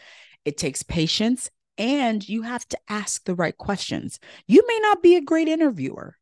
it 0.45 0.57
takes 0.57 0.83
patience, 0.83 1.49
and 1.77 2.27
you 2.27 2.41
have 2.41 2.67
to 2.69 2.79
ask 2.87 3.23
the 3.23 3.35
right 3.35 3.55
questions. 3.55 4.19
You 4.47 4.63
may 4.67 4.79
not 4.81 5.03
be 5.03 5.15
a 5.15 5.21
great 5.21 5.47
interviewer. 5.47 6.15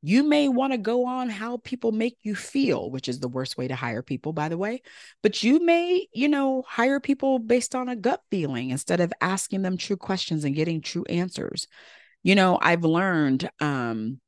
You 0.00 0.22
may 0.22 0.48
want 0.48 0.72
to 0.72 0.78
go 0.78 1.06
on 1.06 1.28
how 1.28 1.56
people 1.58 1.90
make 1.90 2.18
you 2.22 2.36
feel, 2.36 2.90
which 2.90 3.08
is 3.08 3.18
the 3.18 3.28
worst 3.28 3.56
way 3.58 3.66
to 3.66 3.74
hire 3.74 4.02
people, 4.02 4.32
by 4.32 4.48
the 4.48 4.56
way. 4.56 4.82
But 5.22 5.42
you 5.42 5.64
may, 5.64 6.06
you 6.12 6.28
know, 6.28 6.62
hire 6.68 7.00
people 7.00 7.40
based 7.40 7.74
on 7.74 7.88
a 7.88 7.96
gut 7.96 8.22
feeling 8.30 8.70
instead 8.70 9.00
of 9.00 9.12
asking 9.20 9.62
them 9.62 9.76
true 9.76 9.96
questions 9.96 10.44
and 10.44 10.54
getting 10.54 10.80
true 10.80 11.04
answers. 11.08 11.66
You 12.22 12.36
know, 12.36 12.58
I've 12.62 12.84
learned 12.84 13.50
um, 13.60 14.20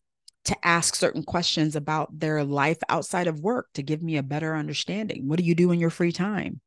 to 0.47 0.57
ask 0.67 0.97
certain 0.97 1.23
questions 1.23 1.77
about 1.77 2.19
their 2.19 2.43
life 2.43 2.79
outside 2.89 3.29
of 3.29 3.41
work 3.41 3.69
to 3.75 3.83
give 3.83 4.03
me 4.03 4.17
a 4.17 4.25
better 4.25 4.57
understanding. 4.57 5.29
What 5.29 5.39
do 5.39 5.45
you 5.45 5.55
do 5.55 5.71
in 5.71 5.79
your 5.79 5.91
free 5.91 6.13
time? 6.13 6.61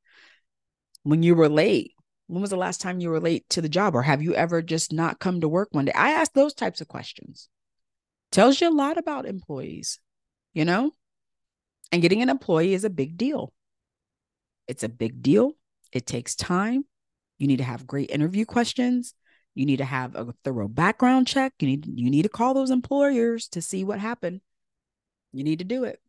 When 1.03 1.23
you 1.23 1.35
were 1.35 1.49
late, 1.49 1.91
when 2.27 2.41
was 2.41 2.51
the 2.51 2.55
last 2.55 2.79
time 2.79 3.01
you 3.01 3.09
were 3.09 3.19
late 3.19 3.49
to 3.49 3.61
the 3.61 3.67
job? 3.67 3.95
Or 3.95 4.01
have 4.01 4.21
you 4.21 4.33
ever 4.33 4.61
just 4.61 4.93
not 4.93 5.19
come 5.19 5.41
to 5.41 5.49
work 5.49 5.69
one 5.71 5.85
day? 5.85 5.91
I 5.91 6.11
ask 6.11 6.31
those 6.31 6.53
types 6.53 6.79
of 6.79 6.87
questions 6.87 7.49
tells 8.33 8.59
you 8.59 8.69
a 8.69 8.71
lot 8.71 8.97
about 8.97 9.25
employees, 9.25 9.99
you 10.53 10.65
know? 10.65 10.91
And 11.91 12.01
getting 12.01 12.21
an 12.21 12.29
employee 12.29 12.73
is 12.73 12.83
a 12.83 12.89
big 12.89 13.15
deal. 13.17 13.53
It's 14.67 14.83
a 14.83 14.89
big 14.89 15.21
deal. 15.21 15.53
It 15.91 16.05
takes 16.05 16.35
time. 16.35 16.85
You 17.37 17.47
need 17.47 17.57
to 17.57 17.63
have 17.63 17.87
great 17.87 18.09
interview 18.09 18.45
questions. 18.45 19.13
You 19.55 19.65
need 19.65 19.77
to 19.77 19.85
have 19.85 20.15
a 20.15 20.33
thorough 20.43 20.67
background 20.67 21.27
check. 21.27 21.53
You 21.59 21.67
need 21.67 21.85
you 21.85 22.09
need 22.09 22.23
to 22.23 22.29
call 22.29 22.53
those 22.53 22.71
employers 22.71 23.47
to 23.49 23.61
see 23.61 23.83
what 23.83 23.99
happened. 23.99 24.41
You 25.31 25.43
need 25.43 25.59
to 25.59 25.65
do 25.65 25.83
it. 25.83 25.99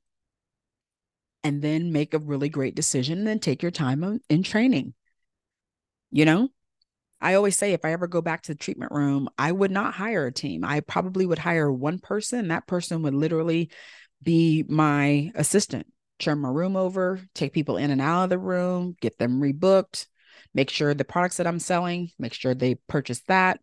And 1.42 1.60
then 1.60 1.92
make 1.92 2.14
a 2.14 2.18
really 2.18 2.48
great 2.48 2.74
decision 2.74 3.18
and 3.18 3.26
then 3.26 3.38
take 3.38 3.60
your 3.60 3.70
time 3.70 4.20
in 4.30 4.42
training. 4.42 4.94
You 6.10 6.24
know, 6.24 6.48
I 7.24 7.34
always 7.34 7.56
say 7.56 7.72
if 7.72 7.86
I 7.86 7.92
ever 7.92 8.06
go 8.06 8.20
back 8.20 8.42
to 8.42 8.52
the 8.52 8.58
treatment 8.58 8.92
room, 8.92 9.30
I 9.38 9.50
would 9.50 9.70
not 9.70 9.94
hire 9.94 10.26
a 10.26 10.32
team. 10.32 10.62
I 10.62 10.80
probably 10.80 11.24
would 11.24 11.38
hire 11.38 11.72
one 11.72 11.98
person. 11.98 12.48
That 12.48 12.66
person 12.66 13.00
would 13.00 13.14
literally 13.14 13.70
be 14.22 14.62
my 14.68 15.32
assistant, 15.34 15.86
turn 16.18 16.40
my 16.40 16.50
room 16.50 16.76
over, 16.76 17.20
take 17.34 17.54
people 17.54 17.78
in 17.78 17.90
and 17.90 18.00
out 18.02 18.24
of 18.24 18.30
the 18.30 18.38
room, 18.38 18.94
get 19.00 19.18
them 19.18 19.40
rebooked, 19.40 20.06
make 20.52 20.68
sure 20.68 20.92
the 20.92 21.06
products 21.06 21.38
that 21.38 21.46
I'm 21.46 21.60
selling, 21.60 22.10
make 22.18 22.34
sure 22.34 22.54
they 22.54 22.74
purchase 22.88 23.22
that, 23.28 23.58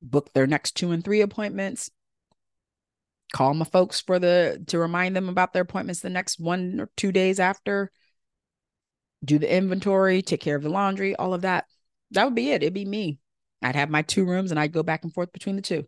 book 0.00 0.32
their 0.32 0.46
next 0.46 0.76
two 0.76 0.92
and 0.92 1.02
three 1.02 1.22
appointments, 1.22 1.90
call 3.32 3.52
my 3.52 3.64
folks 3.64 4.00
for 4.00 4.20
the 4.20 4.62
to 4.68 4.78
remind 4.78 5.16
them 5.16 5.28
about 5.28 5.52
their 5.52 5.62
appointments 5.62 6.02
the 6.02 6.08
next 6.08 6.38
one 6.38 6.78
or 6.78 6.88
two 6.96 7.10
days 7.10 7.40
after, 7.40 7.90
do 9.24 9.40
the 9.40 9.52
inventory, 9.52 10.22
take 10.22 10.40
care 10.40 10.54
of 10.54 10.62
the 10.62 10.68
laundry, 10.68 11.16
all 11.16 11.34
of 11.34 11.42
that 11.42 11.64
that 12.12 12.24
would 12.24 12.34
be 12.34 12.50
it. 12.50 12.62
It'd 12.62 12.74
be 12.74 12.84
me. 12.84 13.18
I'd 13.62 13.76
have 13.76 13.90
my 13.90 14.02
two 14.02 14.24
rooms 14.24 14.50
and 14.50 14.58
I'd 14.58 14.72
go 14.72 14.82
back 14.82 15.04
and 15.04 15.12
forth 15.12 15.32
between 15.32 15.56
the 15.56 15.62
two. 15.62 15.86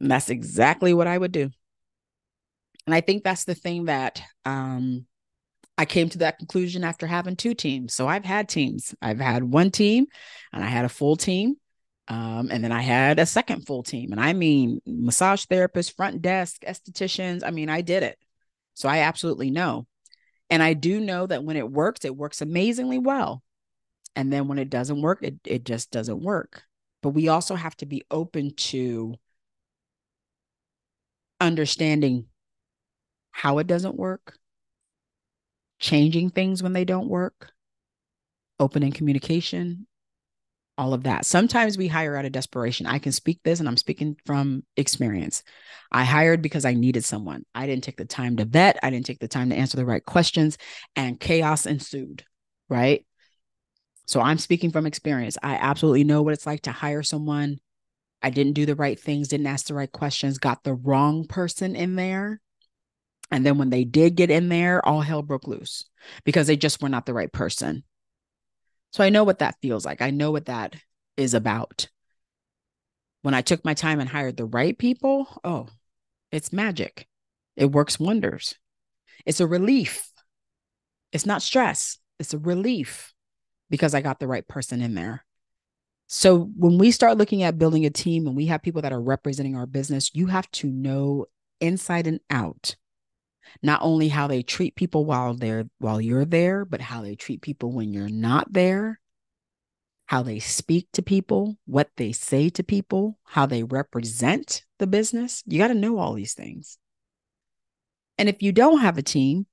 And 0.00 0.10
that's 0.10 0.30
exactly 0.30 0.92
what 0.92 1.06
I 1.06 1.16
would 1.16 1.32
do. 1.32 1.50
And 2.86 2.94
I 2.94 3.00
think 3.00 3.22
that's 3.22 3.44
the 3.44 3.54
thing 3.54 3.84
that 3.84 4.20
um, 4.44 5.06
I 5.78 5.84
came 5.84 6.08
to 6.10 6.18
that 6.18 6.38
conclusion 6.38 6.84
after 6.84 7.06
having 7.06 7.36
two 7.36 7.54
teams. 7.54 7.94
So 7.94 8.08
I've 8.08 8.24
had 8.24 8.48
teams. 8.48 8.94
I've 9.00 9.20
had 9.20 9.44
one 9.44 9.70
team 9.70 10.06
and 10.52 10.64
I 10.64 10.66
had 10.66 10.84
a 10.84 10.90
full 10.90 11.16
team. 11.16 11.54
Um, 12.08 12.48
and 12.50 12.62
then 12.64 12.72
I 12.72 12.82
had 12.82 13.20
a 13.20 13.26
second 13.26 13.66
full 13.66 13.84
team. 13.84 14.10
And 14.10 14.20
I 14.20 14.32
mean, 14.32 14.80
massage 14.84 15.44
therapists, 15.44 15.94
front 15.94 16.20
desk, 16.20 16.62
estheticians. 16.66 17.42
I 17.44 17.50
mean, 17.52 17.68
I 17.68 17.80
did 17.80 18.02
it. 18.02 18.18
So 18.74 18.88
I 18.88 18.98
absolutely 18.98 19.50
know. 19.50 19.86
And 20.50 20.62
I 20.62 20.74
do 20.74 21.00
know 21.00 21.26
that 21.26 21.44
when 21.44 21.56
it 21.56 21.70
works, 21.70 22.04
it 22.04 22.16
works 22.16 22.42
amazingly 22.42 22.98
well. 22.98 23.42
And 24.14 24.32
then 24.32 24.48
when 24.48 24.58
it 24.58 24.70
doesn't 24.70 25.00
work, 25.00 25.20
it, 25.22 25.36
it 25.44 25.64
just 25.64 25.90
doesn't 25.90 26.22
work. 26.22 26.62
But 27.02 27.10
we 27.10 27.28
also 27.28 27.54
have 27.54 27.76
to 27.78 27.86
be 27.86 28.04
open 28.10 28.54
to 28.54 29.14
understanding 31.40 32.26
how 33.32 33.58
it 33.58 33.66
doesn't 33.66 33.96
work, 33.96 34.38
changing 35.80 36.30
things 36.30 36.62
when 36.62 36.72
they 36.72 36.84
don't 36.84 37.08
work, 37.08 37.50
opening 38.60 38.92
communication, 38.92 39.86
all 40.78 40.94
of 40.94 41.02
that. 41.04 41.26
Sometimes 41.26 41.76
we 41.76 41.88
hire 41.88 42.16
out 42.16 42.24
of 42.24 42.32
desperation. 42.32 42.86
I 42.86 42.98
can 42.98 43.12
speak 43.12 43.40
this 43.42 43.60
and 43.60 43.68
I'm 43.68 43.76
speaking 43.76 44.16
from 44.24 44.64
experience. 44.76 45.42
I 45.90 46.04
hired 46.04 46.40
because 46.40 46.64
I 46.64 46.74
needed 46.74 47.04
someone. 47.04 47.44
I 47.54 47.66
didn't 47.66 47.84
take 47.84 47.96
the 47.96 48.04
time 48.04 48.36
to 48.36 48.44
vet, 48.44 48.78
I 48.82 48.90
didn't 48.90 49.06
take 49.06 49.20
the 49.20 49.28
time 49.28 49.50
to 49.50 49.56
answer 49.56 49.76
the 49.76 49.84
right 49.84 50.04
questions, 50.04 50.56
and 50.96 51.20
chaos 51.20 51.66
ensued, 51.66 52.24
right? 52.68 53.04
So 54.12 54.20
I'm 54.20 54.36
speaking 54.36 54.72
from 54.72 54.84
experience. 54.84 55.38
I 55.42 55.54
absolutely 55.54 56.04
know 56.04 56.20
what 56.20 56.34
it's 56.34 56.44
like 56.44 56.60
to 56.64 56.70
hire 56.70 57.02
someone. 57.02 57.60
I 58.20 58.28
didn't 58.28 58.52
do 58.52 58.66
the 58.66 58.74
right 58.74 59.00
things, 59.00 59.28
didn't 59.28 59.46
ask 59.46 59.68
the 59.68 59.74
right 59.74 59.90
questions, 59.90 60.36
got 60.36 60.64
the 60.64 60.74
wrong 60.74 61.26
person 61.26 61.74
in 61.74 61.96
there. 61.96 62.38
And 63.30 63.46
then 63.46 63.56
when 63.56 63.70
they 63.70 63.84
did 63.84 64.14
get 64.14 64.30
in 64.30 64.50
there, 64.50 64.84
all 64.86 65.00
hell 65.00 65.22
broke 65.22 65.48
loose 65.48 65.86
because 66.26 66.46
they 66.46 66.58
just 66.58 66.82
were 66.82 66.90
not 66.90 67.06
the 67.06 67.14
right 67.14 67.32
person. 67.32 67.84
So 68.92 69.02
I 69.02 69.08
know 69.08 69.24
what 69.24 69.38
that 69.38 69.56
feels 69.62 69.86
like. 69.86 70.02
I 70.02 70.10
know 70.10 70.30
what 70.30 70.44
that 70.44 70.76
is 71.16 71.32
about. 71.32 71.88
When 73.22 73.32
I 73.32 73.40
took 73.40 73.64
my 73.64 73.72
time 73.72 73.98
and 73.98 74.10
hired 74.10 74.36
the 74.36 74.44
right 74.44 74.76
people, 74.76 75.26
oh, 75.42 75.68
it's 76.30 76.52
magic. 76.52 77.08
It 77.56 77.72
works 77.72 77.98
wonders. 77.98 78.56
It's 79.24 79.40
a 79.40 79.46
relief. 79.46 80.10
It's 81.12 81.24
not 81.24 81.40
stress, 81.40 81.96
it's 82.18 82.34
a 82.34 82.38
relief 82.38 83.11
because 83.72 83.94
I 83.94 84.02
got 84.02 84.20
the 84.20 84.28
right 84.28 84.46
person 84.46 84.82
in 84.82 84.94
there. 84.94 85.24
So 86.06 86.50
when 86.58 86.76
we 86.76 86.90
start 86.90 87.16
looking 87.16 87.42
at 87.42 87.58
building 87.58 87.86
a 87.86 87.90
team 87.90 88.26
and 88.26 88.36
we 88.36 88.44
have 88.46 88.62
people 88.62 88.82
that 88.82 88.92
are 88.92 89.00
representing 89.00 89.56
our 89.56 89.64
business, 89.64 90.10
you 90.12 90.26
have 90.26 90.50
to 90.52 90.68
know 90.68 91.24
inside 91.58 92.06
and 92.06 92.20
out 92.28 92.76
not 93.62 93.80
only 93.82 94.08
how 94.08 94.26
they 94.26 94.42
treat 94.42 94.76
people 94.76 95.06
while 95.06 95.32
they're 95.34 95.64
while 95.78 96.02
you're 96.02 96.26
there, 96.26 96.66
but 96.66 96.82
how 96.82 97.00
they 97.00 97.14
treat 97.14 97.40
people 97.40 97.72
when 97.72 97.94
you're 97.94 98.10
not 98.10 98.52
there, 98.52 99.00
how 100.04 100.22
they 100.22 100.38
speak 100.38 100.88
to 100.92 101.02
people, 101.02 101.56
what 101.64 101.88
they 101.96 102.12
say 102.12 102.50
to 102.50 102.62
people, 102.62 103.18
how 103.24 103.46
they 103.46 103.62
represent 103.62 104.66
the 104.78 104.86
business. 104.86 105.42
You 105.46 105.58
got 105.58 105.68
to 105.68 105.74
know 105.74 105.96
all 105.96 106.12
these 106.12 106.34
things. 106.34 106.76
And 108.18 108.28
if 108.28 108.42
you 108.42 108.52
don't 108.52 108.80
have 108.80 108.98
a 108.98 109.02
team, 109.02 109.46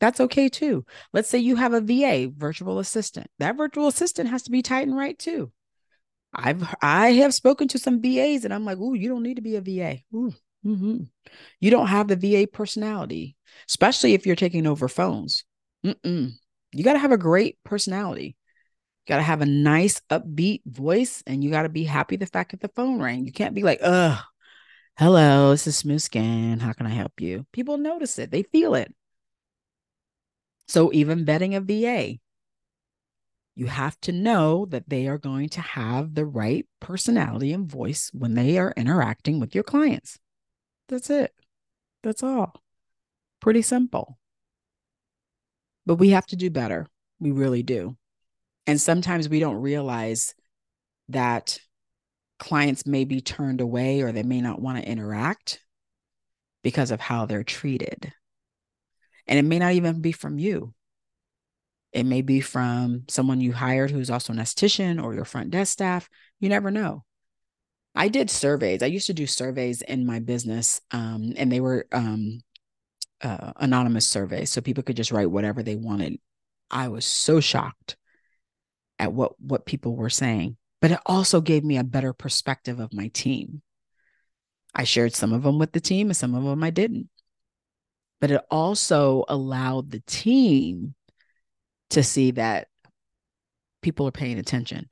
that's 0.00 0.20
okay 0.20 0.48
too. 0.48 0.84
Let's 1.12 1.28
say 1.28 1.38
you 1.38 1.56
have 1.56 1.72
a 1.72 1.80
VA, 1.80 2.30
virtual 2.34 2.78
assistant. 2.78 3.28
That 3.38 3.56
virtual 3.56 3.88
assistant 3.88 4.30
has 4.30 4.42
to 4.44 4.50
be 4.50 4.62
tight 4.62 4.86
and 4.86 4.96
right 4.96 5.18
too. 5.18 5.52
I've 6.34 6.74
I 6.82 7.12
have 7.12 7.34
spoken 7.34 7.68
to 7.68 7.78
some 7.78 8.00
VAs 8.00 8.44
and 8.44 8.52
I'm 8.52 8.64
like, 8.64 8.78
"Ooh, 8.78 8.94
you 8.94 9.08
don't 9.08 9.22
need 9.22 9.36
to 9.36 9.42
be 9.42 9.56
a 9.56 9.60
VA. 9.60 9.98
Ooh, 10.14 10.32
mm-hmm. 10.64 11.04
You 11.60 11.70
don't 11.70 11.88
have 11.88 12.08
the 12.08 12.16
VA 12.16 12.46
personality, 12.46 13.36
especially 13.68 14.14
if 14.14 14.26
you're 14.26 14.36
taking 14.36 14.66
over 14.66 14.88
phones. 14.88 15.44
Mm-mm. 15.84 16.32
You 16.72 16.84
got 16.84 16.94
to 16.94 16.98
have 16.98 17.12
a 17.12 17.18
great 17.18 17.58
personality. 17.64 18.36
You 19.06 19.14
got 19.14 19.16
to 19.16 19.22
have 19.22 19.40
a 19.40 19.46
nice, 19.46 20.00
upbeat 20.10 20.62
voice, 20.66 21.22
and 21.26 21.42
you 21.42 21.50
got 21.50 21.62
to 21.62 21.68
be 21.70 21.84
happy 21.84 22.16
the 22.16 22.26
fact 22.26 22.50
that 22.50 22.60
the 22.60 22.70
phone 22.76 23.00
rang. 23.00 23.24
You 23.24 23.32
can't 23.32 23.54
be 23.54 23.62
like, 23.62 23.80
"Ugh, 23.82 24.18
hello, 24.98 25.50
this 25.52 25.66
is 25.66 25.76
Smooth 25.76 26.02
Skin. 26.02 26.60
How 26.60 26.72
can 26.72 26.86
I 26.86 26.90
help 26.90 27.20
you?" 27.20 27.46
People 27.52 27.78
notice 27.78 28.18
it. 28.18 28.30
They 28.30 28.42
feel 28.42 28.74
it. 28.74 28.94
So, 30.68 30.92
even 30.92 31.24
vetting 31.24 31.56
a 31.56 31.60
VA, 31.60 32.18
you 33.54 33.66
have 33.66 33.98
to 34.02 34.12
know 34.12 34.66
that 34.66 34.88
they 34.88 35.08
are 35.08 35.18
going 35.18 35.48
to 35.48 35.60
have 35.60 36.14
the 36.14 36.24
right 36.24 36.66
personality 36.78 37.52
and 37.52 37.68
voice 37.68 38.10
when 38.12 38.34
they 38.34 38.58
are 38.58 38.72
interacting 38.76 39.40
with 39.40 39.54
your 39.54 39.64
clients. 39.64 40.18
That's 40.88 41.10
it. 41.10 41.32
That's 42.02 42.22
all. 42.22 42.62
Pretty 43.40 43.62
simple. 43.62 44.18
But 45.86 45.96
we 45.96 46.10
have 46.10 46.26
to 46.26 46.36
do 46.36 46.50
better. 46.50 46.86
We 47.18 47.30
really 47.30 47.62
do. 47.62 47.96
And 48.66 48.80
sometimes 48.80 49.28
we 49.28 49.40
don't 49.40 49.56
realize 49.56 50.34
that 51.08 51.58
clients 52.38 52.86
may 52.86 53.04
be 53.04 53.20
turned 53.20 53.60
away 53.60 54.02
or 54.02 54.12
they 54.12 54.22
may 54.22 54.40
not 54.40 54.60
want 54.60 54.78
to 54.78 54.88
interact 54.88 55.60
because 56.62 56.90
of 56.90 57.00
how 57.00 57.26
they're 57.26 57.42
treated. 57.42 58.12
And 59.28 59.38
it 59.38 59.44
may 59.44 59.58
not 59.58 59.74
even 59.74 60.00
be 60.00 60.12
from 60.12 60.38
you. 60.38 60.74
It 61.92 62.04
may 62.04 62.22
be 62.22 62.40
from 62.40 63.04
someone 63.08 63.40
you 63.40 63.52
hired 63.52 63.90
who's 63.90 64.10
also 64.10 64.32
an 64.32 64.38
esthetician 64.38 65.02
or 65.02 65.14
your 65.14 65.24
front 65.24 65.50
desk 65.50 65.72
staff. 65.72 66.08
You 66.40 66.48
never 66.48 66.70
know. 66.70 67.04
I 67.94 68.08
did 68.08 68.30
surveys. 68.30 68.82
I 68.82 68.86
used 68.86 69.06
to 69.06 69.14
do 69.14 69.26
surveys 69.26 69.82
in 69.82 70.06
my 70.06 70.20
business, 70.20 70.80
um, 70.90 71.32
and 71.36 71.50
they 71.50 71.60
were 71.60 71.86
um, 71.92 72.40
uh, 73.22 73.52
anonymous 73.56 74.08
surveys, 74.08 74.50
so 74.50 74.60
people 74.60 74.82
could 74.84 74.96
just 74.96 75.10
write 75.10 75.30
whatever 75.30 75.62
they 75.62 75.76
wanted. 75.76 76.18
I 76.70 76.88
was 76.88 77.04
so 77.04 77.40
shocked 77.40 77.96
at 78.98 79.12
what 79.12 79.40
what 79.40 79.66
people 79.66 79.96
were 79.96 80.10
saying, 80.10 80.56
but 80.80 80.92
it 80.92 81.00
also 81.06 81.40
gave 81.40 81.64
me 81.64 81.78
a 81.78 81.84
better 81.84 82.12
perspective 82.12 82.78
of 82.78 82.92
my 82.92 83.08
team. 83.08 83.62
I 84.74 84.84
shared 84.84 85.14
some 85.14 85.32
of 85.32 85.42
them 85.42 85.58
with 85.58 85.72
the 85.72 85.80
team, 85.80 86.08
and 86.08 86.16
some 86.16 86.34
of 86.34 86.44
them 86.44 86.62
I 86.62 86.70
didn't. 86.70 87.08
But 88.20 88.30
it 88.30 88.40
also 88.50 89.24
allowed 89.28 89.90
the 89.90 90.02
team 90.06 90.94
to 91.90 92.02
see 92.02 92.32
that 92.32 92.68
people 93.82 94.06
are 94.08 94.12
paying 94.12 94.38
attention. 94.38 94.88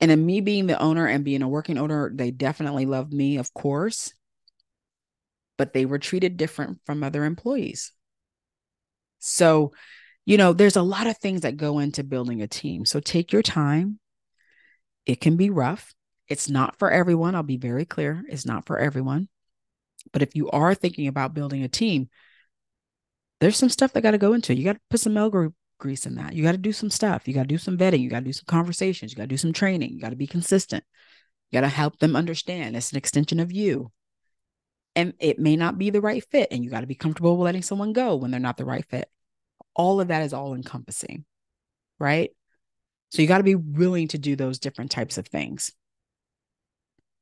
And 0.00 0.10
in 0.10 0.24
me 0.24 0.40
being 0.40 0.66
the 0.66 0.80
owner 0.80 1.06
and 1.06 1.24
being 1.24 1.42
a 1.42 1.48
working 1.48 1.78
owner, 1.78 2.10
they 2.12 2.30
definitely 2.30 2.86
loved 2.86 3.12
me, 3.12 3.36
of 3.36 3.52
course, 3.52 4.12
but 5.58 5.72
they 5.72 5.84
were 5.84 5.98
treated 5.98 6.36
different 6.36 6.78
from 6.86 7.04
other 7.04 7.24
employees. 7.24 7.92
So, 9.18 9.72
you 10.24 10.38
know, 10.38 10.52
there's 10.52 10.76
a 10.76 10.82
lot 10.82 11.06
of 11.06 11.18
things 11.18 11.42
that 11.42 11.58
go 11.58 11.78
into 11.78 12.02
building 12.02 12.40
a 12.40 12.48
team. 12.48 12.86
So 12.86 12.98
take 12.98 13.32
your 13.32 13.42
time. 13.42 13.98
It 15.04 15.20
can 15.20 15.36
be 15.36 15.50
rough. 15.50 15.94
It's 16.28 16.48
not 16.48 16.78
for 16.78 16.90
everyone. 16.90 17.34
I'll 17.34 17.42
be 17.42 17.58
very 17.58 17.84
clear. 17.84 18.22
It's 18.28 18.46
not 18.46 18.66
for 18.66 18.78
everyone. 18.78 19.28
But 20.12 20.22
if 20.22 20.34
you 20.34 20.50
are 20.50 20.74
thinking 20.74 21.06
about 21.06 21.34
building 21.34 21.62
a 21.62 21.68
team, 21.68 22.08
there's 23.40 23.56
some 23.56 23.68
stuff 23.68 23.92
that 23.92 24.02
got 24.02 24.10
to 24.12 24.18
go 24.18 24.32
into. 24.32 24.54
You 24.54 24.64
got 24.64 24.74
to 24.74 24.80
put 24.90 25.00
some 25.00 25.16
elbow 25.16 25.52
grease 25.78 26.06
in 26.06 26.16
that. 26.16 26.34
You 26.34 26.42
got 26.42 26.52
to 26.52 26.58
do 26.58 26.72
some 26.72 26.90
stuff. 26.90 27.26
You 27.26 27.34
got 27.34 27.42
to 27.42 27.48
do 27.48 27.58
some 27.58 27.78
vetting. 27.78 28.00
You 28.00 28.10
got 28.10 28.20
to 28.20 28.24
do 28.24 28.32
some 28.32 28.44
conversations. 28.46 29.12
You 29.12 29.16
got 29.16 29.24
to 29.24 29.28
do 29.28 29.36
some 29.36 29.52
training. 29.52 29.92
You 29.92 30.00
got 30.00 30.10
to 30.10 30.16
be 30.16 30.26
consistent. 30.26 30.84
You 31.50 31.56
got 31.56 31.62
to 31.62 31.68
help 31.68 31.98
them 31.98 32.16
understand 32.16 32.76
it's 32.76 32.92
an 32.92 32.98
extension 32.98 33.40
of 33.40 33.52
you. 33.52 33.90
And 34.94 35.14
it 35.20 35.38
may 35.38 35.56
not 35.56 35.78
be 35.78 35.90
the 35.90 36.00
right 36.00 36.22
fit. 36.30 36.48
And 36.50 36.64
you 36.64 36.70
got 36.70 36.82
to 36.82 36.86
be 36.86 36.94
comfortable 36.94 37.36
with 37.36 37.44
letting 37.44 37.62
someone 37.62 37.92
go 37.92 38.16
when 38.16 38.30
they're 38.30 38.40
not 38.40 38.56
the 38.56 38.64
right 38.64 38.84
fit. 38.84 39.08
All 39.74 40.00
of 40.00 40.08
that 40.08 40.22
is 40.22 40.32
all 40.32 40.54
encompassing, 40.54 41.24
right? 41.98 42.30
So 43.10 43.22
you 43.22 43.28
got 43.28 43.38
to 43.38 43.44
be 43.44 43.54
willing 43.54 44.08
to 44.08 44.18
do 44.18 44.36
those 44.36 44.58
different 44.58 44.90
types 44.90 45.16
of 45.16 45.26
things. 45.26 45.72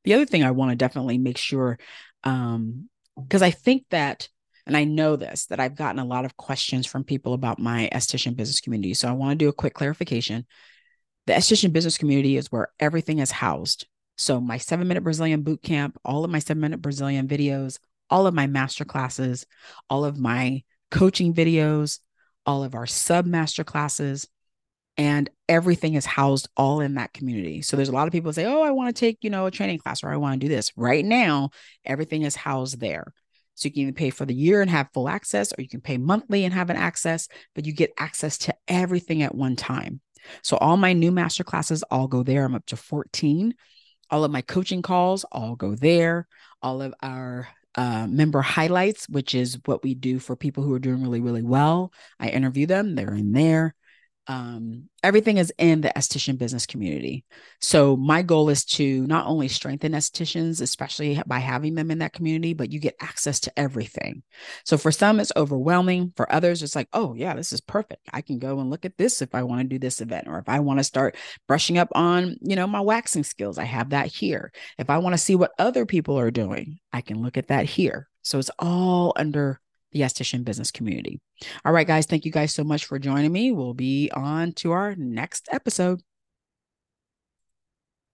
The 0.04 0.14
other 0.14 0.26
thing 0.26 0.42
I 0.42 0.50
want 0.50 0.70
to 0.70 0.76
definitely 0.76 1.18
make 1.18 1.38
sure, 1.38 1.78
um, 2.24 2.88
because 3.16 3.42
I 3.42 3.50
think 3.50 3.84
that 3.90 4.28
and 4.66 4.76
I 4.76 4.84
know 4.84 5.16
this 5.16 5.46
that 5.46 5.60
I've 5.60 5.74
gotten 5.74 5.98
a 5.98 6.04
lot 6.04 6.26
of 6.26 6.36
questions 6.36 6.86
from 6.86 7.02
people 7.02 7.32
about 7.32 7.58
my 7.58 7.88
esthetician 7.90 8.36
business 8.36 8.60
community. 8.60 8.92
So 8.92 9.08
I 9.08 9.12
want 9.12 9.38
to 9.38 9.44
do 9.44 9.48
a 9.48 9.52
quick 9.52 9.72
clarification. 9.72 10.46
The 11.26 11.32
esthetician 11.32 11.72
business 11.72 11.96
community 11.96 12.36
is 12.36 12.52
where 12.52 12.68
everything 12.78 13.18
is 13.18 13.30
housed. 13.30 13.86
So 14.18 14.40
my 14.40 14.58
seven 14.58 14.86
minute 14.86 15.02
Brazilian 15.02 15.42
boot 15.42 15.62
camp, 15.62 15.98
all 16.04 16.22
of 16.22 16.30
my 16.30 16.38
seven 16.38 16.60
minute 16.60 16.82
Brazilian 16.82 17.26
videos, 17.26 17.78
all 18.10 18.26
of 18.26 18.34
my 18.34 18.46
master 18.46 18.84
classes, 18.84 19.46
all 19.88 20.04
of 20.04 20.18
my 20.18 20.62
coaching 20.90 21.32
videos, 21.32 22.00
all 22.44 22.62
of 22.62 22.74
our 22.74 22.86
sub 22.86 23.24
master 23.24 23.64
classes, 23.64 24.28
and 24.98 25.30
everything 25.48 25.94
is 25.94 26.04
housed 26.04 26.48
all 26.56 26.80
in 26.80 26.94
that 26.94 27.12
community. 27.12 27.62
So 27.62 27.76
there's 27.76 27.88
a 27.88 27.92
lot 27.92 28.08
of 28.08 28.12
people 28.12 28.32
say, 28.32 28.44
"Oh, 28.44 28.62
I 28.62 28.72
want 28.72 28.94
to 28.94 29.00
take, 29.00 29.18
you 29.22 29.30
know, 29.30 29.46
a 29.46 29.50
training 29.50 29.78
class 29.78 30.02
or 30.02 30.10
I 30.10 30.16
want 30.16 30.38
to 30.38 30.44
do 30.46 30.52
this." 30.52 30.72
Right 30.76 31.04
now, 31.04 31.50
everything 31.84 32.22
is 32.22 32.34
housed 32.34 32.80
there. 32.80 33.14
So 33.54 33.68
you 33.68 33.72
can 33.72 33.82
even 33.82 33.94
pay 33.94 34.10
for 34.10 34.26
the 34.26 34.34
year 34.34 34.60
and 34.60 34.70
have 34.70 34.90
full 34.92 35.08
access, 35.08 35.52
or 35.56 35.62
you 35.62 35.68
can 35.68 35.80
pay 35.80 35.96
monthly 35.96 36.44
and 36.44 36.52
have 36.52 36.68
an 36.70 36.76
access, 36.76 37.28
but 37.54 37.64
you 37.64 37.72
get 37.72 37.92
access 37.96 38.38
to 38.38 38.54
everything 38.66 39.22
at 39.22 39.34
one 39.34 39.56
time. 39.56 40.00
So 40.42 40.56
all 40.56 40.76
my 40.76 40.92
new 40.92 41.10
master 41.12 41.44
classes 41.44 41.82
all 41.84 42.08
go 42.08 42.22
there. 42.22 42.44
I'm 42.44 42.54
up 42.54 42.66
to 42.66 42.76
14. 42.76 43.54
All 44.10 44.24
of 44.24 44.30
my 44.30 44.42
coaching 44.42 44.82
calls 44.82 45.24
all 45.30 45.54
go 45.56 45.74
there. 45.74 46.26
All 46.60 46.82
of 46.82 46.94
our 47.02 47.48
uh, 47.74 48.06
member 48.08 48.42
highlights, 48.42 49.08
which 49.08 49.34
is 49.34 49.58
what 49.64 49.82
we 49.82 49.94
do 49.94 50.18
for 50.18 50.34
people 50.34 50.64
who 50.64 50.74
are 50.74 50.80
doing 50.80 51.02
really, 51.02 51.20
really 51.20 51.42
well. 51.42 51.92
I 52.18 52.28
interview 52.30 52.66
them, 52.66 52.94
they're 52.94 53.14
in 53.14 53.32
there 53.32 53.74
um, 54.28 54.90
everything 55.02 55.38
is 55.38 55.50
in 55.56 55.80
the 55.80 55.92
esthetician 55.96 56.36
business 56.36 56.66
community. 56.66 57.24
So 57.62 57.96
my 57.96 58.20
goal 58.20 58.50
is 58.50 58.64
to 58.66 59.06
not 59.06 59.26
only 59.26 59.48
strengthen 59.48 59.92
estheticians, 59.92 60.60
especially 60.60 61.20
by 61.26 61.38
having 61.38 61.74
them 61.74 61.90
in 61.90 61.98
that 62.00 62.12
community, 62.12 62.52
but 62.52 62.70
you 62.70 62.78
get 62.78 62.96
access 63.00 63.40
to 63.40 63.58
everything. 63.58 64.22
So 64.64 64.76
for 64.76 64.92
some, 64.92 65.18
it's 65.18 65.32
overwhelming. 65.34 66.12
For 66.14 66.30
others, 66.30 66.62
it's 66.62 66.76
like, 66.76 66.88
oh 66.92 67.14
yeah, 67.14 67.34
this 67.34 67.54
is 67.54 67.62
perfect. 67.62 68.06
I 68.12 68.20
can 68.20 68.38
go 68.38 68.60
and 68.60 68.68
look 68.68 68.84
at 68.84 68.98
this 68.98 69.22
if 69.22 69.34
I 69.34 69.42
want 69.44 69.62
to 69.62 69.68
do 69.68 69.78
this 69.78 70.02
event, 70.02 70.28
or 70.28 70.38
if 70.38 70.48
I 70.48 70.60
want 70.60 70.78
to 70.78 70.84
start 70.84 71.16
brushing 71.46 71.78
up 71.78 71.88
on, 71.94 72.36
you 72.42 72.54
know, 72.54 72.66
my 72.66 72.82
waxing 72.82 73.24
skills, 73.24 73.56
I 73.56 73.64
have 73.64 73.90
that 73.90 74.08
here. 74.08 74.52
If 74.78 74.90
I 74.90 74.98
want 74.98 75.14
to 75.14 75.18
see 75.18 75.36
what 75.36 75.52
other 75.58 75.86
people 75.86 76.18
are 76.18 76.30
doing, 76.30 76.80
I 76.92 77.00
can 77.00 77.22
look 77.22 77.38
at 77.38 77.48
that 77.48 77.64
here. 77.64 78.08
So 78.22 78.38
it's 78.38 78.50
all 78.58 79.14
under 79.16 79.58
the 79.92 80.00
esthetician 80.00 80.44
business 80.44 80.70
community. 80.70 81.20
All 81.64 81.72
right, 81.72 81.86
guys, 81.86 82.06
thank 82.06 82.24
you 82.24 82.32
guys 82.32 82.52
so 82.54 82.64
much 82.64 82.84
for 82.84 82.98
joining 82.98 83.32
me. 83.32 83.52
We'll 83.52 83.74
be 83.74 84.10
on 84.12 84.52
to 84.54 84.72
our 84.72 84.94
next 84.96 85.48
episode. 85.50 86.02